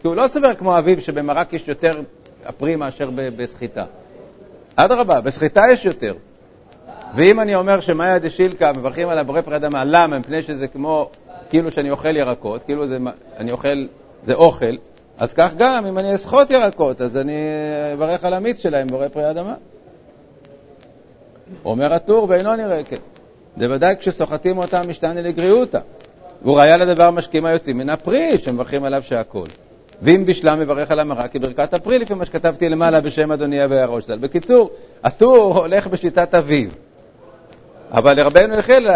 כי 0.00 0.06
הוא 0.08 0.16
לא 0.16 0.28
סובר 0.28 0.54
כמו 0.54 0.78
אביב 0.78 1.00
שבמרק 1.00 1.52
יש 1.52 1.68
יותר 1.68 2.00
הפרי 2.44 2.76
מאשר 2.76 3.10
בסחיטה. 3.14 3.84
אדרבה, 4.76 5.20
בסחיטה 5.20 5.62
יש 5.72 5.84
יותר. 5.84 6.14
ואם 7.14 7.40
אני 7.40 7.54
אומר 7.54 7.80
שמאיה 7.80 8.18
דשילקה 8.18 8.72
מברכים 8.76 9.08
על 9.08 9.18
הבורא 9.18 9.40
פרי 9.40 9.56
אדמה, 9.56 9.84
למה? 9.84 10.18
מפני 10.18 10.42
שזה 10.42 10.68
כמו, 10.68 11.10
כאילו 11.50 11.70
שאני 11.70 11.90
אוכל 11.90 12.16
ירקות, 12.16 12.62
כאילו 12.62 12.86
זה, 12.86 12.98
אני 13.36 13.52
אוכל, 13.52 13.86
זה 14.24 14.34
אוכל, 14.34 14.74
אז 15.18 15.34
כך 15.34 15.54
גם, 15.54 15.86
אם 15.86 15.98
אני 15.98 16.14
אסחוט 16.14 16.50
ירקות, 16.50 17.00
אז 17.00 17.16
אני 17.16 17.38
אברך 17.94 18.24
על 18.24 18.34
המיץ 18.34 18.58
שלהם, 18.60 18.86
בורא 18.86 19.08
פרי 19.08 19.30
אדמה. 19.30 19.54
אומר 21.64 21.94
הטור, 21.94 22.26
ואינו 22.28 22.56
נראה 22.56 22.84
כן. 22.84 22.96
זה 23.56 23.70
ודאי 23.70 23.94
כשסוחטים 23.98 24.58
אותם 24.58 24.88
משתנה 24.88 25.22
לגריעותא. 25.22 25.78
הוא 26.42 26.58
ראיה 26.58 26.76
לדבר 26.76 27.10
משקים 27.10 27.44
היוצאים 27.44 27.78
מן 27.78 27.90
הפרי, 27.90 28.38
שמברכים 28.38 28.84
עליו 28.84 29.02
שהכל. 29.02 29.44
ואם 30.02 30.26
בשלם 30.26 30.60
מברך 30.60 30.90
על 30.90 31.00
המרק 31.00 31.32
כברכת 31.32 31.74
הפרי, 31.74 31.98
לפי 31.98 32.14
מה 32.14 32.24
שכתבתי 32.24 32.68
למעלה 32.68 33.00
בשם 33.00 33.32
אדוני 33.32 33.64
אבי 33.64 33.78
הראש 33.78 34.06
ז"ל. 34.06 34.18
בקיצור, 34.18 34.70
הטור 35.04 35.58
הולך 35.58 35.86
בשיטת 35.86 36.34
אביו. 36.34 36.68
אבל 37.90 38.16
לרבנו 38.16 38.54
יחיאל, 38.54 38.86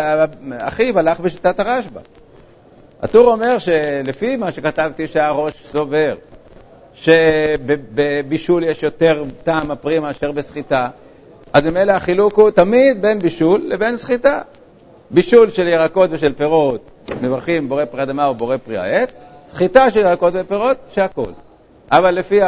אחיו 0.59 0.99
הלך 0.99 1.21
בשיטת 1.21 1.61
הרשב"א. 1.61 2.01
הטור 3.03 3.33
אומר 3.33 3.59
שלפי 3.59 4.37
מה 4.37 4.53
שכתבתי 4.53 5.07
שהראש 5.07 5.53
סובר, 5.65 6.15
שבבישול 6.95 8.65
יש 8.65 8.83
יותר 8.83 9.25
טעם 9.45 9.71
הפרי 9.71 9.99
מאשר 9.99 10.33
בסחיטה, 10.33 10.89
אז 11.53 11.67
ממילא 11.67 11.93
החילוק 11.93 12.39
הוא 12.39 12.51
תמיד 12.51 13.03
בין 13.03 13.19
בישול 13.19 13.63
לבין 13.65 13.97
סחיטה. 13.97 14.41
בישול 15.11 15.51
של 15.51 15.67
ירקות 15.67 16.11
ושל 16.13 16.33
פירות, 16.33 16.81
מברכים 17.23 17.69
בורא 17.69 17.85
פרי 17.85 18.03
אדמה 18.03 18.27
או 18.27 18.35
בורא 18.35 18.57
פרי 18.57 18.79
העץ, 18.79 19.13
סחיטה 19.49 19.91
של 19.91 20.01
ירקות 20.01 20.33
ופירות, 20.37 20.77
שהכול. 20.93 21.33
אבל 21.91 22.15
לפי 22.15 22.41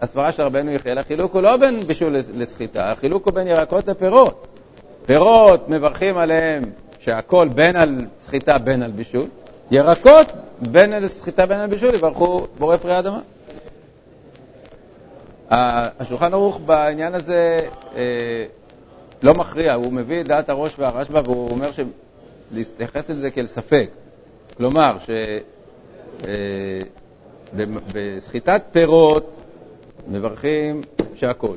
הסברה 0.00 0.32
של 0.32 0.42
רבנו 0.42 0.72
יחיאל, 0.72 0.98
החילוק 0.98 1.34
הוא 1.34 1.42
לא 1.42 1.56
בין 1.56 1.80
בישול 1.80 2.16
לסחיטה, 2.34 2.92
החילוק 2.92 3.26
הוא 3.26 3.34
בין 3.34 3.46
ירקות 3.46 3.88
לפירות. 3.88 4.46
פירות, 5.06 5.68
מברכים 5.68 6.18
עליהם 6.18 6.62
שהכל 6.98 7.48
בין 7.48 7.76
על 7.76 8.04
סחיטה 8.26 8.58
בין 8.58 8.82
על 8.82 8.90
בישול, 8.90 9.26
ירקות, 9.70 10.32
בין 10.60 10.92
על 10.92 11.08
סחיטה 11.08 11.46
בין 11.46 11.58
על 11.58 11.66
בישול, 11.66 11.94
יברכו 11.94 12.46
בורא 12.58 12.76
פרי 12.76 12.98
אדמה. 12.98 13.20
השולחן 15.50 16.32
ערוך 16.32 16.60
בעניין 16.66 17.14
הזה 17.14 17.68
אה, 17.96 18.44
לא 19.22 19.34
מכריע, 19.34 19.74
הוא 19.74 19.92
מביא 19.92 20.20
את 20.20 20.28
דעת 20.28 20.48
הראש 20.48 20.78
והרשב"א 20.78 21.20
והוא 21.24 21.50
אומר 21.50 21.70
להתייחס 22.52 23.10
לזה 23.10 23.30
כאל 23.30 23.46
ספק. 23.46 23.90
כלומר, 24.56 24.96
שבסחיטת 27.52 28.48
אה, 28.48 28.72
פירות 28.72 29.36
מברכים 30.08 30.80
שהכול. 31.14 31.56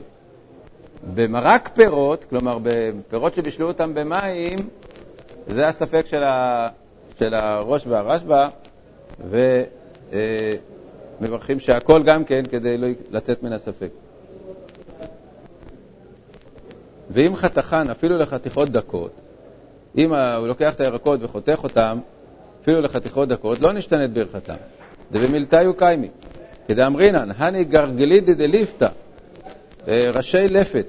במרק 1.15 1.69
פירות, 1.73 2.25
כלומר 2.29 2.57
בפירות 2.63 3.33
שבישלו 3.33 3.67
אותם 3.67 3.93
במים, 3.93 4.57
זה 5.47 5.67
הספק 5.67 6.05
של, 6.05 6.23
ה, 6.23 6.67
של 7.19 7.33
הראש 7.33 7.87
והרשב"א, 7.87 8.47
ומברכים 9.29 10.71
אה, 11.23 11.59
שהכל 11.59 12.03
גם 12.03 12.23
כן 12.23 12.43
כדי 12.51 12.77
לא 12.77 12.87
לצאת 13.11 13.43
מן 13.43 13.53
הספק. 13.53 13.89
ואם 17.09 17.35
חתכן 17.35 17.89
אפילו 17.89 18.17
לחתיכות 18.17 18.69
דקות, 18.69 19.11
אם 19.97 20.13
הוא 20.13 20.47
לוקח 20.47 20.73
את 20.73 20.81
הירקות 20.81 21.19
וחותך 21.23 21.59
אותם 21.63 21.99
אפילו 22.63 22.81
לחתיכות 22.81 23.27
דקות, 23.29 23.61
לא 23.61 23.73
נשתנית 23.73 24.13
ברכתם. 24.13 24.55
דבמילתאיו 25.11 25.73
קיימי. 25.73 26.09
כדאמרינן, 26.67 27.29
הני 27.37 27.63
גרגלידי 27.63 28.33
דליפתא, 28.33 28.87
אה, 29.87 30.11
ראשי 30.13 30.47
לפת, 30.49 30.85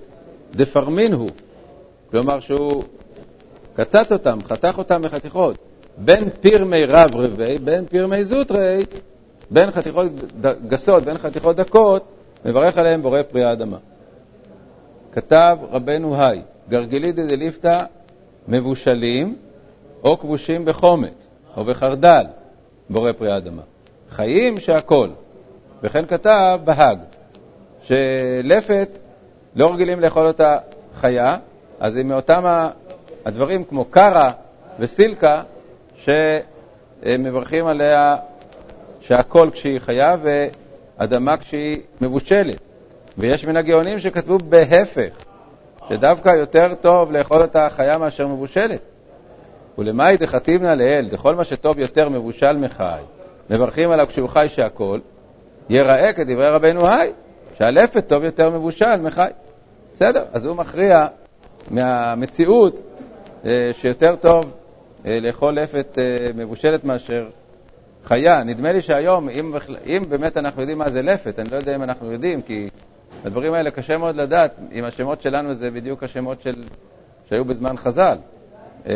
דפרמין 0.54 1.12
הוא. 1.12 1.30
כלומר 2.10 2.40
שהוא 2.40 2.84
קצץ 3.74 4.12
אותם, 4.12 4.38
חתך 4.44 4.74
אותם 4.78 5.02
בחתיכות. 5.02 5.56
בין 5.98 6.28
פירמי 6.40 6.84
רב 6.84 7.16
רבי, 7.16 7.58
בין 7.58 7.86
פירמי 7.86 8.24
זוטרי, 8.24 8.82
בין 9.52 9.70
חתיכות 9.70 10.06
גסות, 10.68 11.04
בין 11.04 11.18
חתיכות 11.18 11.56
דקות, 11.56 12.04
מברך 12.44 12.78
עליהם 12.78 13.02
בורא 13.02 13.22
פרי 13.22 13.44
האדמה. 13.44 13.76
כתב 15.12 15.58
רבנו 15.70 16.22
היי, 16.22 16.42
גרגלידי 16.68 17.26
דליפתא 17.26 17.84
מבושלים 18.48 19.36
או 20.04 20.18
כבושים 20.18 20.64
בחומץ 20.64 21.28
או 21.56 21.64
בחרדל, 21.64 22.24
בורא 22.90 23.12
פרי 23.12 23.30
האדמה. 23.30 23.62
חיים 24.10 24.60
שהכל. 24.60 25.08
וכן 25.82 26.06
כתב 26.06 26.58
בהאג, 26.64 26.98
שלפת 27.82 28.98
לא 29.56 29.72
רגילים 29.72 30.00
לאכול 30.00 30.26
אותה 30.26 30.58
חיה, 30.94 31.36
אז 31.80 31.96
היא 31.96 32.04
מאותם 32.04 32.68
הדברים 33.24 33.64
כמו 33.64 33.84
קרה 33.84 34.30
וסילקה, 34.78 35.42
שמברכים 36.04 37.66
עליה 37.66 38.16
שהכל 39.02 39.48
כשהיא 39.52 39.78
חיה 39.78 40.16
ואדמה 40.22 41.36
כשהיא 41.36 41.80
מבושלת. 42.00 42.56
ויש 43.18 43.44
מן 43.44 43.56
הגאונים 43.56 43.98
שכתבו 43.98 44.38
בהפך, 44.38 45.08
שדווקא 45.88 46.28
יותר 46.28 46.74
טוב 46.80 47.12
לאכול 47.12 47.42
אותה 47.42 47.68
חיה 47.70 47.98
מאשר 47.98 48.26
מבושלת. 48.26 48.80
ולמאי 49.78 50.16
דחתיבנא 50.16 50.74
לאל, 50.74 51.08
דכל 51.10 51.34
מה 51.34 51.44
שטוב 51.44 51.78
יותר 51.78 52.08
מבושל 52.08 52.56
מחי, 52.56 53.00
מברכים 53.50 53.90
עליו 53.90 54.06
כשהוא 54.10 54.28
חי 54.28 54.46
שהכל, 54.48 54.98
ייראה 55.70 56.12
כדברי 56.12 56.48
רבנו 56.48 56.88
היי, 56.88 57.12
שהלפת 57.58 58.08
טוב 58.08 58.24
יותר 58.24 58.50
מבושל 58.50 58.96
מחי. 58.96 59.28
בסדר, 59.94 60.24
אז 60.32 60.46
הוא 60.46 60.56
מכריע 60.56 61.06
מהמציאות 61.70 62.80
אה, 63.44 63.70
שיותר 63.80 64.16
טוב 64.16 64.44
אה, 65.06 65.18
לאכול 65.22 65.54
לפת 65.54 65.98
אה, 65.98 66.30
מבושלת 66.34 66.84
מאשר 66.84 67.26
חיה. 68.04 68.42
נדמה 68.42 68.72
לי 68.72 68.82
שהיום, 68.82 69.28
אם, 69.28 69.54
אם 69.86 70.04
באמת 70.08 70.36
אנחנו 70.36 70.60
יודעים 70.60 70.78
מה 70.78 70.90
זה 70.90 71.02
לפת, 71.02 71.38
אני 71.38 71.50
לא 71.50 71.56
יודע 71.56 71.74
אם 71.74 71.82
אנחנו 71.82 72.12
יודעים, 72.12 72.42
כי 72.42 72.68
הדברים 73.24 73.54
האלה 73.54 73.70
קשה 73.70 73.98
מאוד 73.98 74.16
לדעת 74.16 74.54
אם 74.72 74.84
השמות 74.84 75.22
שלנו 75.22 75.54
זה 75.54 75.70
בדיוק 75.70 76.02
השמות 76.02 76.42
של, 76.42 76.54
שהיו 77.28 77.44
בזמן 77.44 77.76
חז"ל. 77.76 78.18
אה, 78.86 78.94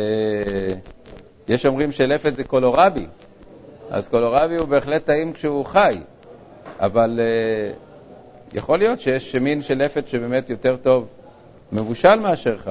יש 1.49 1.67
אומרים 1.67 1.93
שלפת 1.93 2.37
זה 2.37 2.45
קולורבי, 2.45 3.07
אז 3.91 4.09
קולורבי 4.09 4.57
הוא 4.57 4.69
בהחלט 4.69 5.05
טעים 5.05 5.33
כשהוא 5.33 5.65
חי, 5.65 5.95
אבל 6.81 7.21
uh, 7.21 8.57
יכול 8.57 8.79
להיות 8.79 9.01
שיש 9.01 9.35
מין 9.35 9.63
של 9.63 9.79
לפת 9.79 10.09
שבאמת 10.09 10.51
יותר 10.51 10.77
טוב 10.77 11.07
מבושל 11.73 12.15
מאשר 12.15 12.59
חי. 12.59 12.71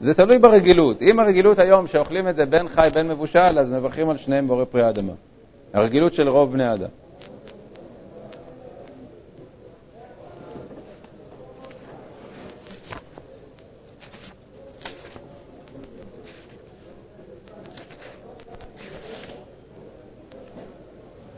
זה 0.00 0.14
תלוי 0.14 0.38
ברגילות. 0.38 1.02
אם 1.02 1.20
הרגילות 1.20 1.58
היום 1.58 1.86
שאוכלים 1.86 2.28
את 2.28 2.36
זה 2.36 2.46
בין 2.46 2.68
חי 2.68 2.88
בין 2.94 3.08
מבושל, 3.08 3.58
אז 3.58 3.70
מברכים 3.70 4.10
על 4.10 4.16
שניהם 4.16 4.46
בורא 4.46 4.64
פרי 4.64 4.82
האדמה. 4.82 5.12
הרגילות 5.72 6.14
של 6.14 6.28
רוב 6.28 6.52
בני 6.52 6.72
אדם. 6.72 6.88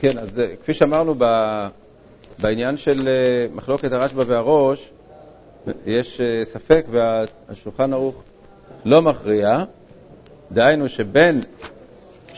כן, 0.01 0.19
אז 0.19 0.39
אה, 0.39 0.57
כפי 0.63 0.75
שאמרנו 0.75 1.15
בעניין 2.39 2.77
של 2.77 3.09
אה, 3.09 3.47
מחלוקת 3.55 3.93
הרשב"א 3.93 4.23
והראש, 4.27 4.91
יש 5.87 6.21
אה, 6.21 6.45
ספק 6.45 6.87
והשולחן 6.91 7.93
ערוך 7.93 8.23
לא 8.85 9.03
מכריע, 9.03 9.65
דהיינו 10.53 10.89
שבין, 10.89 11.41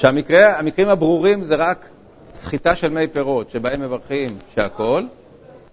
שהמקרים 0.03 0.89
הברורים 0.89 1.43
זה 1.43 1.55
רק 1.55 1.89
סחיטה 2.35 2.77
של 2.77 2.89
מי 2.89 3.09
פירות 3.09 3.51
שבהם 3.51 3.81
מברכים 3.81 4.29
שהכל, 4.55 5.05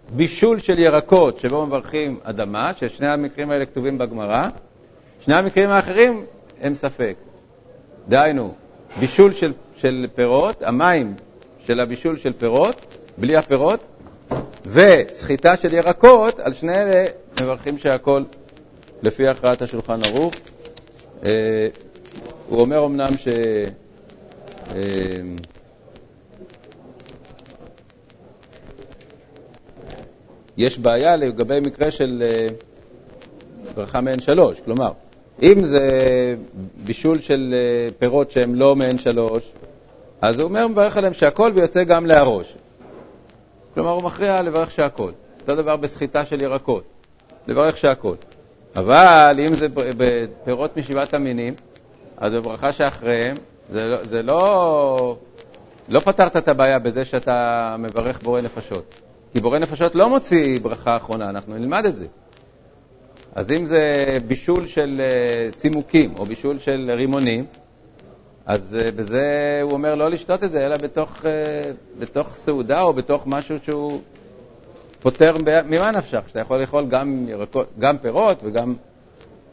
בישול 0.10 0.60
של 0.60 0.80
ירקות 0.80 1.40
שבו 1.40 1.66
מברכים 1.66 2.20
אדמה, 2.24 2.72
ששני 2.80 3.08
המקרים 3.08 3.52
האלה 3.52 3.66
כתובים 3.66 3.98
בגמרא, 3.98 4.44
שני 5.26 5.36
המקרים 5.36 5.70
האחרים 5.70 6.26
הם 6.62 6.76
ספק. 6.76 7.16
דהיינו, 8.08 8.54
בישול 9.00 9.34
של, 9.34 9.54
של 9.76 10.08
פירות, 10.16 10.62
המים 10.62 11.14
של 11.66 11.80
הבישול 11.80 12.18
של 12.18 12.34
פירות, 12.34 12.98
בלי 13.18 13.36
הפירות, 13.36 13.84
וסחיטה 14.66 15.58
של 15.58 15.74
ירקות, 15.74 16.40
על 16.40 16.54
שני 16.54 16.82
אלה 16.82 17.06
מברכים 17.42 17.78
שהכל 17.78 18.24
לפי 19.04 19.28
הכרעת 19.28 19.62
השולחן 19.62 20.00
ערוך. 20.06 20.34
אה, 21.26 21.68
הוא 22.50 22.62
אומר 22.62 22.86
אמנם 22.86 23.18
ש... 23.18 23.28
אה, 24.76 24.82
יש 30.58 30.80
בעיה 30.80 31.16
לגבי 31.16 31.60
מקרה 31.60 31.92
של 31.92 32.24
אה, 32.26 32.48
ברכה 33.76 34.02
מעין 34.02 34.20
שלוש, 34.20 34.60
כלומר, 34.66 34.92
אם 35.44 35.64
זה 35.64 36.36
בישול 36.86 37.20
של 37.20 37.56
פירות 38.00 38.32
שהם 38.32 38.56
לא 38.56 38.76
מעין 38.76 38.98
שלוש, 38.98 39.44
אז 40.22 40.36
הוא 40.40 40.44
אומר, 40.44 40.68
מברך 40.68 40.98
עליהם 40.98 41.14
שהכל 41.14 41.52
ויוצא 41.56 41.84
גם 41.84 42.06
להראש. 42.06 42.56
כלומר, 43.74 43.90
הוא 43.90 44.04
מכריע 44.04 44.42
לברך 44.42 44.72
שהכל. 44.72 45.12
אותו 45.42 45.56
דבר 45.56 45.78
בסחיטה 45.78 46.26
של 46.26 46.42
ירקות, 46.42 46.84
לברך 47.48 47.78
שהכל. 47.78 48.16
אבל 48.76 49.40
אם 49.40 49.54
זה 49.54 49.68
בפירות 49.74 50.78
משבעת 50.78 51.14
המינים, 51.14 51.54
אז 52.18 52.34
בברכה 52.34 52.74
שאחריהם, 52.74 53.36
זה 53.72 53.88
לא, 53.88 53.98
זה 54.04 54.24
לא, 54.24 55.18
לא 55.90 56.00
פתרת 56.00 56.38
את 56.38 56.48
הבעיה 56.48 56.80
בזה 56.80 57.06
שאתה 57.06 57.76
מברך 57.80 58.20
בורא 58.24 58.42
נפשות. 58.42 58.96
כי 59.34 59.40
בורא 59.40 59.60
נפשות 59.60 59.96
לא 59.96 60.10
מוציא 60.10 60.60
ברכה 60.60 60.98
אחרונה, 60.98 61.30
אנחנו 61.30 61.58
נלמד 61.58 61.86
את 61.86 61.96
זה. 61.96 62.06
אז 63.36 63.52
אם 63.52 63.66
זה 63.66 64.06
בישול 64.28 64.68
של 64.68 65.02
אה, 65.02 65.52
צימוקים 65.52 66.14
או 66.20 66.26
בישול 66.26 66.60
של 66.60 66.92
רימונים, 66.94 67.46
אז 68.46 68.78
uh, 68.80 68.92
בזה 68.92 69.60
הוא 69.64 69.72
אומר 69.72 69.96
לא 69.96 70.10
לשתות 70.10 70.44
את 70.44 70.52
זה, 70.52 70.66
אלא 70.66 70.78
בתוך, 70.78 71.22
uh, 71.22 71.26
בתוך 72.00 72.36
סעודה 72.36 72.82
או 72.82 72.94
בתוך 72.94 73.24
משהו 73.26 73.56
שהוא 73.64 74.02
פותר 75.00 75.34
ממה 75.66 75.92
נפשך, 75.92 76.22
שאתה 76.28 76.40
יכול 76.40 76.60
לאכול 76.60 76.86
גם, 76.86 77.26
גם 77.80 77.98
פירות 77.98 78.40
וגם, 78.44 78.76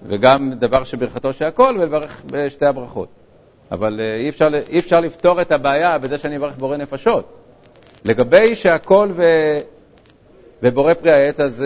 וגם 0.08 0.52
דבר 0.52 0.84
שברכתו 0.84 1.32
שהכל 1.32 1.76
ולברך 1.78 2.22
בשתי 2.26 2.66
הברכות. 2.66 3.08
אבל 3.70 4.00
uh, 4.00 4.20
אי, 4.20 4.28
אפשר, 4.28 4.48
אי 4.68 4.78
אפשר 4.78 5.00
לפתור 5.00 5.40
את 5.40 5.52
הבעיה 5.52 5.98
בזה 5.98 6.18
שאני 6.18 6.36
אברך 6.36 6.54
בורא 6.56 6.76
נפשות. 6.76 7.32
לגבי 8.04 8.54
שהכל 8.54 9.08
ו... 9.12 9.22
ובורא 10.62 10.94
פרי 10.94 11.12
העץ, 11.12 11.40
אז 11.40 11.64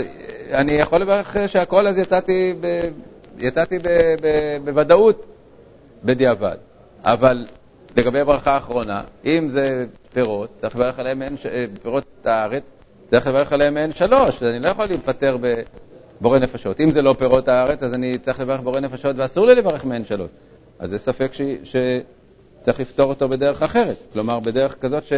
אני 0.53 0.73
יכול 0.73 1.01
לברך 1.01 1.37
שהכל, 1.47 1.87
אז 1.87 1.99
יצאתי, 1.99 2.55
ב... 2.61 2.89
יצאתי 3.39 3.79
ב... 3.79 3.89
ב... 4.23 4.57
בוודאות 4.65 5.27
בדיעבד. 6.05 6.57
אבל 7.05 7.47
לגבי 7.97 8.25
ברכה 8.25 8.51
האחרונה, 8.51 9.03
אם 9.25 9.49
זה 9.49 9.87
פירות, 10.13 10.51
צריך 10.61 10.77
לברך 10.77 10.99
עליהם 10.99 11.19
מעין, 11.19 11.37
אה, 11.53 11.65
פירות 11.83 12.05
הארץ, 12.25 12.63
צריך 13.07 13.27
לברך 13.27 13.53
עליהם 13.53 13.75
מעין 13.75 13.93
שלוש, 13.93 14.43
אני 14.43 14.61
לא 14.61 14.71
יכול 14.71 14.87
להיפטר 14.87 15.37
בבורא 16.21 16.39
נפשות. 16.39 16.81
אם 16.81 16.91
זה 16.91 17.03
לא 17.03 17.15
פירות 17.19 17.49
הארץ, 17.49 17.83
אז 17.83 17.95
אני 17.95 18.19
צריך 18.19 18.41
לברך 18.41 18.61
בורא 18.61 18.81
נפשות 18.81 19.17
ואסור 19.19 19.47
לי 19.47 19.55
לברך 19.55 19.85
מעין 19.85 20.05
שלוש. 20.05 20.29
אז 20.81 20.91
זה 20.91 20.99
ספק 20.99 21.33
ש... 21.33 21.41
שצריך 21.65 22.81
לפתור 22.81 23.09
אותו 23.09 23.29
בדרך 23.29 23.63
אחרת, 23.63 23.97
כלומר 24.13 24.41
בדרך 24.41 24.79
כזאת 24.81 25.07
ש... 25.07 25.13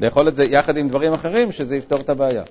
לאכול 0.00 0.28
את 0.28 0.36
זה 0.36 0.44
יחד 0.44 0.76
עם 0.76 0.88
דברים 0.88 1.12
אחרים, 1.12 1.52
שזה 1.52 1.76
יפתור 1.76 2.00
את 2.00 2.08
הבעיה. 2.08 2.42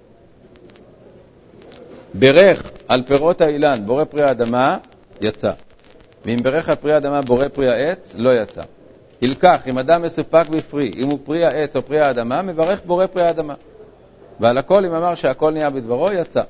ברך 2.13 2.71
על 2.87 3.03
פירות 3.03 3.41
האילן, 3.41 3.85
בורא 3.85 4.03
פרי 4.03 4.23
האדמה, 4.23 4.77
יצא. 5.21 5.51
ואם 6.25 6.37
ברך 6.43 6.69
על 6.69 6.75
פרי 6.75 6.93
האדמה 6.93 7.21
בורא 7.21 7.47
פרי 7.47 7.69
העץ, 7.69 8.13
לא 8.15 8.41
יצא. 8.41 8.61
ילקח, 9.21 9.67
אם 9.67 9.77
אדם 9.77 10.01
מסופק 10.01 10.45
בפרי, 10.49 10.91
אם 10.97 11.09
הוא 11.09 11.19
פרי 11.23 11.45
העץ 11.45 11.75
או 11.75 11.81
פרי 11.81 11.99
האדמה, 11.99 12.41
מברך 12.41 12.81
בורא 12.85 13.05
פרי 13.05 13.23
האדמה. 13.23 13.53
ועל 14.39 14.57
הכל, 14.57 14.85
אם 14.85 14.93
אמר 14.93 15.15
שהכל 15.15 15.51
נהיה 15.51 15.69
בדברו, 15.69 16.11
יצא. 16.11 16.41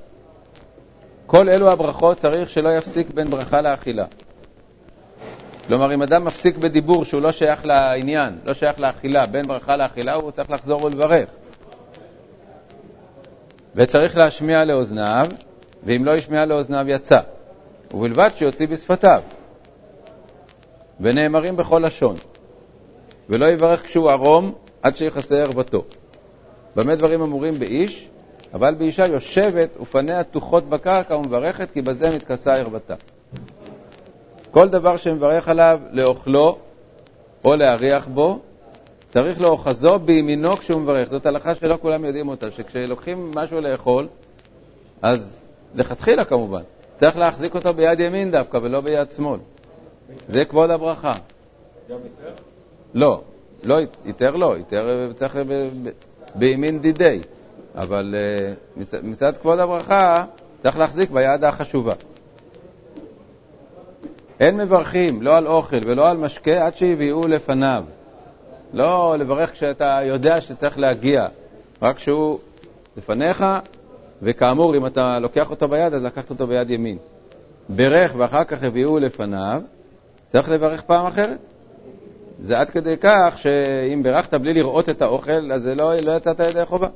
כל 1.25 1.49
אלו 1.49 1.71
הברכות 1.71 2.17
צריך 2.17 2.49
שלא 2.49 2.77
יפסיק 2.77 3.07
בין 3.13 3.29
ברכה 3.29 3.61
לאכילה. 3.61 4.05
כלומר, 5.67 5.93
אם 5.93 6.01
אדם 6.01 6.25
מפסיק 6.25 6.57
בדיבור 6.57 7.05
שהוא 7.05 7.21
לא 7.21 7.31
שייך 7.31 7.65
לעניין, 7.65 8.37
לא 8.45 8.53
שייך 8.53 8.79
לאכילה, 8.79 9.25
בין 9.25 9.47
ברכה 9.47 9.77
לאכילה, 9.77 10.13
הוא 10.13 10.31
צריך 10.31 10.51
לחזור 10.51 10.83
ולברך. 10.83 11.29
וצריך 13.75 14.17
להשמיע 14.17 14.65
לאוזניו, 14.65 15.27
ואם 15.83 16.05
לא 16.05 16.17
ישמיע 16.17 16.45
לאוזניו 16.45 16.85
יצא, 16.89 17.19
ובלבד 17.93 18.29
שיוציא 18.35 18.67
בשפתיו. 18.67 19.21
ונאמרים 20.99 21.57
בכל 21.57 21.81
לשון. 21.85 22.15
ולא 23.29 23.45
יברך 23.45 23.83
כשהוא 23.83 24.09
ערום 24.09 24.53
עד 24.81 24.95
שיכסה 24.95 25.41
ערוותו. 25.41 25.83
במה 26.75 26.95
דברים 26.95 27.21
אמורים 27.21 27.59
באיש? 27.59 28.07
אבל 28.53 28.73
באישה 28.73 29.05
יושבת 29.05 29.69
ופניה 29.81 30.23
תוחות 30.23 30.69
בקרקע 30.69 31.15
ומברכת, 31.15 31.71
כי 31.71 31.81
בזה 31.81 32.15
מתכסה 32.15 32.55
ערוותה. 32.55 32.95
כל 34.51 34.69
דבר 34.69 34.97
שמברך 34.97 35.47
עליו 35.47 35.79
לאוכלו 35.91 36.57
או 37.45 37.55
להריח 37.55 38.07
בו, 38.07 38.39
צריך 39.07 39.41
לאוחזו 39.41 39.99
בימינו 39.99 40.57
כשהוא 40.57 40.81
מברך. 40.81 41.09
זאת 41.09 41.25
הלכה 41.25 41.55
שלא 41.55 41.77
כולם 41.81 42.05
יודעים 42.05 42.27
אותה, 42.27 42.51
שכשלוקחים 42.51 43.31
משהו 43.35 43.61
לאכול, 43.61 44.07
אז 45.01 45.49
לכתחילה 45.75 46.25
כמובן, 46.25 46.61
צריך 46.97 47.17
להחזיק 47.17 47.55
אותו 47.55 47.73
ביד 47.73 47.99
ימין 47.99 48.31
דווקא 48.31 48.59
ולא 48.61 48.81
ביד 48.81 49.11
שמאל. 49.11 49.39
זה 50.29 50.45
כבוד 50.45 50.69
הברכה. 50.69 51.13
גם 51.89 51.97
היתר? 52.03 52.33
לא, 52.93 53.21
לא, 53.63 53.77
היתר 54.05 54.35
לא, 54.35 54.55
היתר 54.55 55.11
צריך 55.15 55.37
בימין 56.35 56.79
דידי, 56.79 57.19
אבל 57.75 58.15
אה, 58.17 58.53
מצד 59.03 59.37
כבוד 59.37 59.59
הברכה 59.59 60.25
צריך 60.63 60.77
להחזיק 60.77 61.09
ביד 61.09 61.43
החשובה. 61.43 61.93
אין 64.41 64.57
מברכים 64.57 65.21
לא 65.21 65.37
על 65.37 65.47
אוכל 65.47 65.79
ולא 65.85 66.09
על 66.09 66.17
משקה 66.17 66.65
עד 66.65 66.75
שהביאו 66.75 67.27
לפניו. 67.27 67.83
לא 68.73 69.15
לברך 69.19 69.51
כשאתה 69.51 69.99
יודע 70.03 70.41
שצריך 70.41 70.79
להגיע, 70.79 71.27
רק 71.81 71.95
כשהוא 71.95 72.39
לפניך, 72.97 73.45
וכאמור, 74.21 74.77
אם 74.77 74.85
אתה 74.85 75.19
לוקח 75.19 75.49
אותו 75.49 75.67
ביד, 75.67 75.93
אז 75.93 76.03
לקחת 76.03 76.29
אותו 76.29 76.47
ביד 76.47 76.69
ימין. 76.69 76.97
ברך 77.69 78.13
ואחר 78.17 78.43
כך 78.43 78.63
הביאו 78.63 78.99
לפניו, 78.99 79.61
צריך 80.27 80.49
לברך 80.49 80.81
פעם 80.81 81.05
אחרת. 81.05 81.37
זה 82.43 82.59
עד 82.59 82.69
כדי 82.69 82.95
כך 83.01 83.33
שאם 83.37 84.03
ברכת 84.03 84.33
בלי 84.33 84.53
לראות 84.53 84.89
את 84.89 85.01
האוכל, 85.01 85.51
אז 85.51 85.61
זה 85.61 85.75
לא, 85.75 85.93
לא 85.95 86.11
יצאת 86.11 86.39
ידי 86.39 86.65
חובה. 86.65 86.87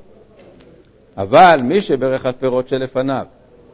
אבל 1.18 1.60
מי 1.64 1.82
שברך 1.82 2.26
על 2.26 2.34
פירות 2.40 2.68
שלפניו, 2.68 3.26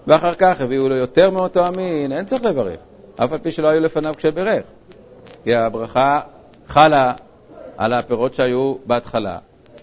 ואחר 0.07 0.33
כך 0.33 0.61
הביאו 0.61 0.89
לו 0.89 0.95
יותר 0.95 1.29
מאותו 1.29 1.65
המין, 1.65 2.11
אין 2.11 2.25
צריך 2.25 2.45
לברך, 2.45 2.77
אף 3.15 3.33
על 3.33 3.39
פי 3.39 3.51
שלא 3.51 3.67
היו 3.67 3.81
לפניו 3.81 4.13
כשברך. 4.17 4.63
כי 5.43 5.55
הברכה 5.55 6.19
חלה 6.67 7.13
על 7.77 7.93
הפירות 7.93 8.35
שהיו 8.35 8.75
בהתחלה, 8.85 9.37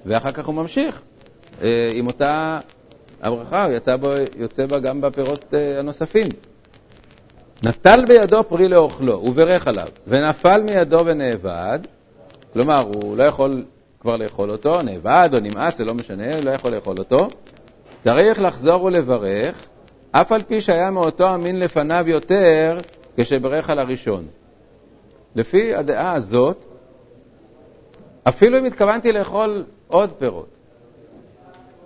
ואחר 0.06 0.32
כך 0.32 0.46
הוא 0.46 0.54
ממשיך 0.54 1.02
אה, 1.62 1.90
עם 1.94 2.06
אותה 2.06 2.60
הברכה, 3.22 3.64
הוא 3.64 3.72
יצא 3.72 3.96
בו, 3.96 4.10
יוצא 4.36 4.66
בה 4.66 4.78
גם 4.78 5.00
בפירות 5.00 5.54
אה, 5.54 5.78
הנוספים. 5.78 6.26
נטל 7.62 8.04
בידו 8.08 8.44
פרי 8.48 8.68
לאוכלו, 8.68 9.14
הוא 9.14 9.34
בירך 9.34 9.68
עליו, 9.68 9.88
ונפל 10.06 10.62
מידו 10.62 11.02
ונאבד, 11.06 11.78
כלומר, 12.52 12.78
הוא 12.78 13.16
לא 13.16 13.22
יכול 13.22 13.64
כבר 14.00 14.16
לאכול 14.16 14.50
אותו, 14.50 14.82
נאבד 14.82 15.30
או 15.32 15.40
נמאס, 15.40 15.76
זה 15.76 15.84
לא 15.84 15.94
משנה, 15.94 16.34
הוא 16.34 16.44
לא 16.44 16.50
יכול 16.50 16.74
לאכול 16.74 16.96
אותו, 16.98 17.28
צריך 18.04 18.40
לחזור 18.42 18.82
ולברך, 18.82 19.54
אף 20.12 20.32
על 20.32 20.42
פי 20.42 20.60
שהיה 20.60 20.90
מאותו 20.90 21.28
המין 21.28 21.58
לפניו 21.58 22.04
יותר 22.08 22.78
כשברך 23.18 23.70
על 23.70 23.78
הראשון. 23.78 24.26
לפי 25.34 25.74
הדעה 25.74 26.12
הזאת, 26.12 26.64
אפילו 28.28 28.58
אם 28.58 28.64
התכוונתי 28.64 29.12
לאכול 29.12 29.64
עוד 29.88 30.10
פירות, 30.18 30.48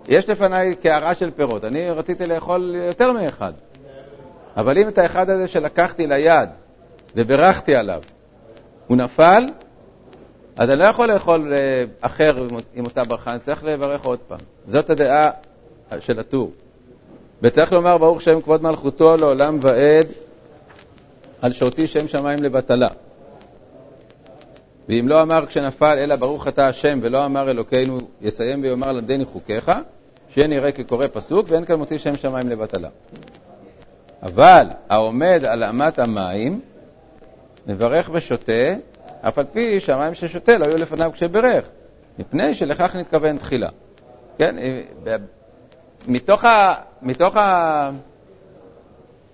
יש 0.09 0.29
לפניי 0.29 0.75
קערה 0.75 1.15
של 1.15 1.31
פירות, 1.31 1.65
אני 1.65 1.91
רציתי 1.91 2.27
לאכול 2.27 2.75
יותר 2.75 3.13
מאחד. 3.13 3.53
אבל 4.57 4.79
אם 4.79 4.89
את 4.89 4.99
האחד 4.99 5.31
הזה 5.31 5.49
שלקחתי 5.49 6.07
ליד 6.07 6.49
וברכתי 7.17 7.75
עליו, 7.75 8.03
הוא 8.87 8.97
נפל, 8.97 9.43
אז 10.57 10.71
אני 10.71 10.79
לא 10.79 10.85
יכול 10.85 11.13
לאכול 11.13 11.55
אה, 11.55 11.85
אחר 12.01 12.47
עם 12.75 12.85
אותה 12.85 13.05
ברכה, 13.05 13.31
אני 13.31 13.41
צריך 13.41 13.65
לברך 13.65 14.05
עוד 14.05 14.19
פעם. 14.29 14.39
זאת 14.69 14.91
הדעה 14.91 15.31
של 16.01 16.19
הטור. 16.19 16.53
וצריך 17.43 17.73
לומר, 17.73 17.99
ברוך 17.99 18.23
שם 18.23 18.41
כבוד 18.41 18.63
מלכותו 18.63 19.17
לעולם 19.17 19.59
ועד, 19.61 20.07
על 21.43 21.53
שותי 21.53 21.87
שם 21.87 22.09
שמיים 22.09 22.43
לבטלה. 22.43 22.89
ואם 24.89 25.09
לא 25.09 25.23
אמר 25.23 25.47
כשנפל, 25.47 25.97
אלא 25.99 26.17
ברוך 26.17 26.49
אתה 26.49 26.69
השם, 26.69 26.99
ולא 27.03 27.27
אמר 27.27 27.51
אלוקינו, 27.51 28.01
יסיים 28.21 28.63
ויאמר 28.63 28.93
למדני 28.93 29.25
חוקיך, 29.25 29.73
שיהיה 30.29 30.47
נראה 30.47 30.73
כקורא 30.73 31.07
פסוק, 31.13 31.47
ואין 31.49 31.65
כאן 31.65 31.77
מוציא 31.77 31.99
שם 31.99 32.17
שמיים 32.17 32.49
לבטלה. 32.49 32.89
אבל 34.23 34.67
העומד 34.89 35.45
על 35.47 35.65
אמת 35.65 35.99
המים, 35.99 36.61
מברך 37.67 38.11
ושותה, 38.13 38.75
אף 39.21 39.39
על 39.39 39.45
פי 39.53 39.81
שהמים 39.81 40.15
ששותה 40.15 40.59
לא 40.59 40.65
היו 40.65 40.77
לפניו 40.77 41.11
כשברך, 41.15 41.69
מפני 42.19 42.55
שלכך 42.55 42.97
נתכוון 42.97 43.39
תחילה. 43.39 43.69
כן, 44.39 44.57
מתוך, 46.09 46.45
ה, 46.45 46.75
מתוך 47.03 47.37
ה, 47.37 47.91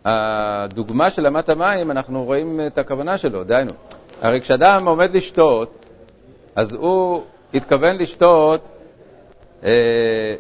הדוגמה 0.05 1.11
של 1.11 1.27
אמת 1.27 1.49
המים, 1.49 1.91
אנחנו 1.91 2.25
רואים 2.25 2.61
את 2.67 2.79
הכוונה 2.79 3.19
שלו, 3.19 3.45
דהיינו. 3.45 3.71
הרי 4.23 4.41
כשאדם 4.41 4.89
עומד 4.89 5.17
לשתות, 5.17 5.87
אז 6.57 6.73
הוא 6.75 7.23
התכוון 7.55 7.97
לשתות, 7.97 8.69
אה, 9.65 10.35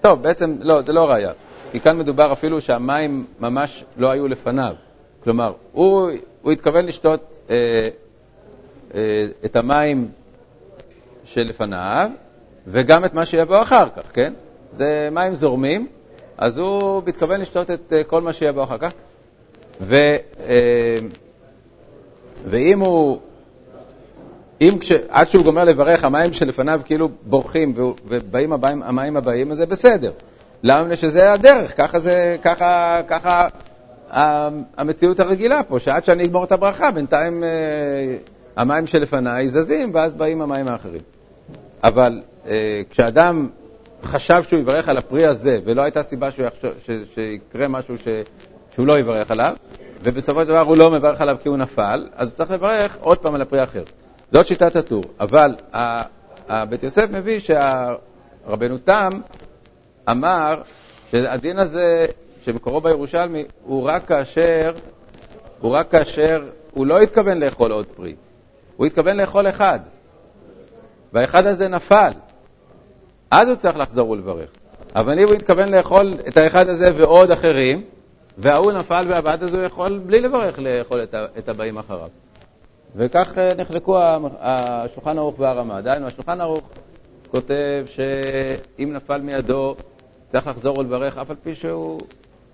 טוב, 0.00 0.22
בעצם, 0.22 0.56
לא, 0.60 0.82
זה 0.82 0.92
לא 0.92 1.10
ראייה. 1.10 1.32
כי 1.72 1.80
כאן 1.80 1.98
מדובר 1.98 2.32
אפילו 2.32 2.60
שהמים 2.60 3.26
ממש 3.40 3.84
לא 3.96 4.10
היו 4.10 4.28
לפניו. 4.28 4.74
כלומר, 5.24 5.52
הוא, 5.72 6.10
הוא 6.42 6.52
התכוון 6.52 6.86
לשתות 6.86 7.36
אה, 7.50 7.88
אה, 8.94 9.26
את 9.44 9.56
המים 9.56 10.08
שלפניו, 11.24 12.10
וגם 12.66 13.04
את 13.04 13.14
מה 13.14 13.26
שיבוא 13.26 13.62
אחר 13.62 13.88
כך, 13.96 14.02
כן? 14.12 14.32
זה 14.72 15.08
מים 15.12 15.34
זורמים, 15.34 15.86
אז 16.42 16.58
הוא 16.58 17.02
מתכוון 17.06 17.40
לשתות 17.40 17.70
את 17.70 17.92
אה, 17.92 18.04
כל 18.04 18.22
מה 18.22 18.32
שיבוא 18.32 18.64
אחר 18.64 18.78
כך. 18.78 18.92
ו, 19.80 19.94
אה, 20.48 20.96
ואם 22.46 22.80
הוא, 22.80 23.18
אם 24.60 24.76
כש, 24.80 24.92
עד 25.08 25.28
שהוא 25.28 25.44
גומר 25.44 25.64
לברך, 25.64 26.04
המים 26.04 26.32
שלפניו 26.32 26.80
כאילו 26.84 27.08
בורחים 27.22 27.74
ובאים 28.08 28.52
המים, 28.52 28.82
המים 28.82 29.16
הבאים, 29.16 29.52
אז 29.52 29.56
זה 29.56 29.66
בסדר. 29.66 30.12
למה? 30.62 30.82
מפני 30.82 30.96
שזה 30.96 31.32
הדרך, 31.32 31.76
ככה 31.76 31.98
זה, 31.98 32.36
ככה, 32.42 33.00
ככה 33.08 33.48
המציאות 34.76 35.20
הרגילה 35.20 35.62
פה, 35.62 35.78
שעד 35.78 36.04
שאני 36.04 36.24
אגמור 36.24 36.44
את 36.44 36.52
הברכה, 36.52 36.90
בינתיים 36.90 37.44
אה, 37.44 37.48
המים 38.56 38.86
שלפניי 38.86 39.48
זזים, 39.48 39.90
ואז 39.94 40.14
באים 40.14 40.42
המים 40.42 40.68
האחרים. 40.68 41.02
אבל 41.84 42.22
אה, 42.46 42.82
כשאדם 42.90 43.48
חשב 44.04 44.42
שהוא 44.48 44.60
יברך 44.60 44.88
על 44.88 44.98
הפרי 44.98 45.26
הזה, 45.26 45.58
ולא 45.64 45.82
הייתה 45.82 46.02
סיבה 46.02 46.30
שהוא 46.30 46.46
יחשוב, 46.46 46.70
ש, 46.86 46.90
שיקרה 47.14 47.68
משהו 47.68 47.98
ש, 47.98 48.08
שהוא 48.74 48.86
לא 48.86 48.98
יברך 48.98 49.30
עליו, 49.30 49.54
ובסופו 50.02 50.40
של 50.40 50.48
דבר 50.48 50.60
הוא 50.60 50.76
לא 50.76 50.90
מברך 50.90 51.20
עליו 51.20 51.36
כי 51.42 51.48
הוא 51.48 51.56
נפל, 51.56 52.08
אז 52.14 52.28
הוא 52.28 52.36
צריך 52.36 52.50
לברך 52.50 52.96
עוד 53.00 53.18
פעם 53.18 53.34
על 53.34 53.42
הפרי 53.42 53.60
האחר. 53.60 53.82
זאת 54.32 54.46
שיטת 54.46 54.76
הטור. 54.76 55.02
אבל 55.20 55.54
בית 56.68 56.82
יוסף 56.82 57.06
מביא 57.10 57.40
שהרבנו 57.40 58.78
תם 58.78 59.10
אמר 60.10 60.62
שהדין 61.10 61.58
הזה, 61.58 62.06
שמקורו 62.44 62.80
בירושלמי, 62.80 63.44
הוא 63.64 63.82
רק 63.82 64.08
כאשר, 64.08 64.72
הוא 65.60 65.72
רק 65.72 65.90
כאשר, 65.90 66.42
הוא 66.70 66.86
לא 66.86 67.00
התכוון 67.00 67.38
לאכול 67.38 67.72
עוד 67.72 67.86
פרי, 67.86 68.14
הוא 68.76 68.86
התכוון 68.86 69.16
לאכול 69.16 69.48
אחד, 69.48 69.80
והאחד 71.12 71.46
הזה 71.46 71.68
נפל. 71.68 72.12
אז 73.32 73.48
הוא 73.48 73.56
צריך 73.56 73.76
לחזור 73.76 74.10
ולברך. 74.10 74.50
אבל 74.94 75.18
אם 75.18 75.26
הוא 75.26 75.34
התכוון 75.34 75.68
לאכול 75.68 76.14
את 76.28 76.36
האחד 76.36 76.68
הזה 76.68 76.90
ועוד 76.94 77.30
אחרים, 77.30 77.84
וההוא 78.38 78.72
נפל 78.72 79.04
והבעד 79.08 79.42
הזה 79.42 79.56
הוא 79.56 79.64
יכול 79.64 79.98
בלי 80.06 80.20
לברך 80.20 80.58
לאכול 80.58 81.00
את 81.38 81.48
הבאים 81.48 81.78
אחריו. 81.78 82.08
וכך 82.96 83.38
אה, 83.38 83.54
נחלקו 83.54 83.98
השולחן 84.40 85.18
ערוך 85.18 85.34
והרמה. 85.38 85.80
דהיינו, 85.80 86.06
השולחן 86.06 86.40
ערוך 86.40 86.68
כותב 87.30 87.84
שאם 87.86 88.92
נפל 88.92 89.20
מידו, 89.20 89.76
צריך 90.28 90.46
לחזור 90.46 90.78
ולברך, 90.78 91.18
אף 91.18 91.30
על 91.30 91.36
פי 91.42 91.54
שהוא 91.54 91.98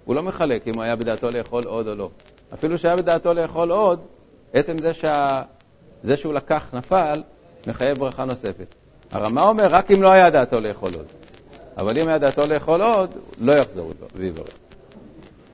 לא 0.09 0.23
מחלק 0.23 0.69
אם 0.69 0.75
הוא 0.75 0.83
היה 0.83 0.97
בדעתו 0.97 1.31
לאכול 1.31 1.65
עוד 1.67 1.89
או 1.89 1.95
לא. 1.95 2.11
אפילו 2.55 2.79
שהיה 2.79 2.97
בדעתו 2.97 3.35
לאכול 3.35 3.71
עוד, 3.71 4.01
עצם 4.53 4.79
זה, 4.79 4.95
שה, 4.95 5.43
זה 6.03 6.17
שהוא 6.17 6.35
לקח 6.35 6.71
נפל, 6.73 7.23
מחייב 7.67 7.99
ברכה 7.99 8.25
נוספת. 8.25 8.75
הרמה 9.13 9.43
אומר, 9.43 9.67
רק 9.71 9.91
אם 9.91 10.03
לא 10.03 10.13
היה 10.13 10.31
דעתו 10.31 10.61
לאכול 10.61 10.95
עוד. 10.95 11.07
אבל 11.77 11.99
אם 11.99 12.09
היה 12.09 12.19
דעתו 12.19 12.47
לאכול 12.47 12.83
עוד, 12.83 13.11
לא 13.39 13.53
יחזור 13.53 13.93
ויברך. 14.15 14.47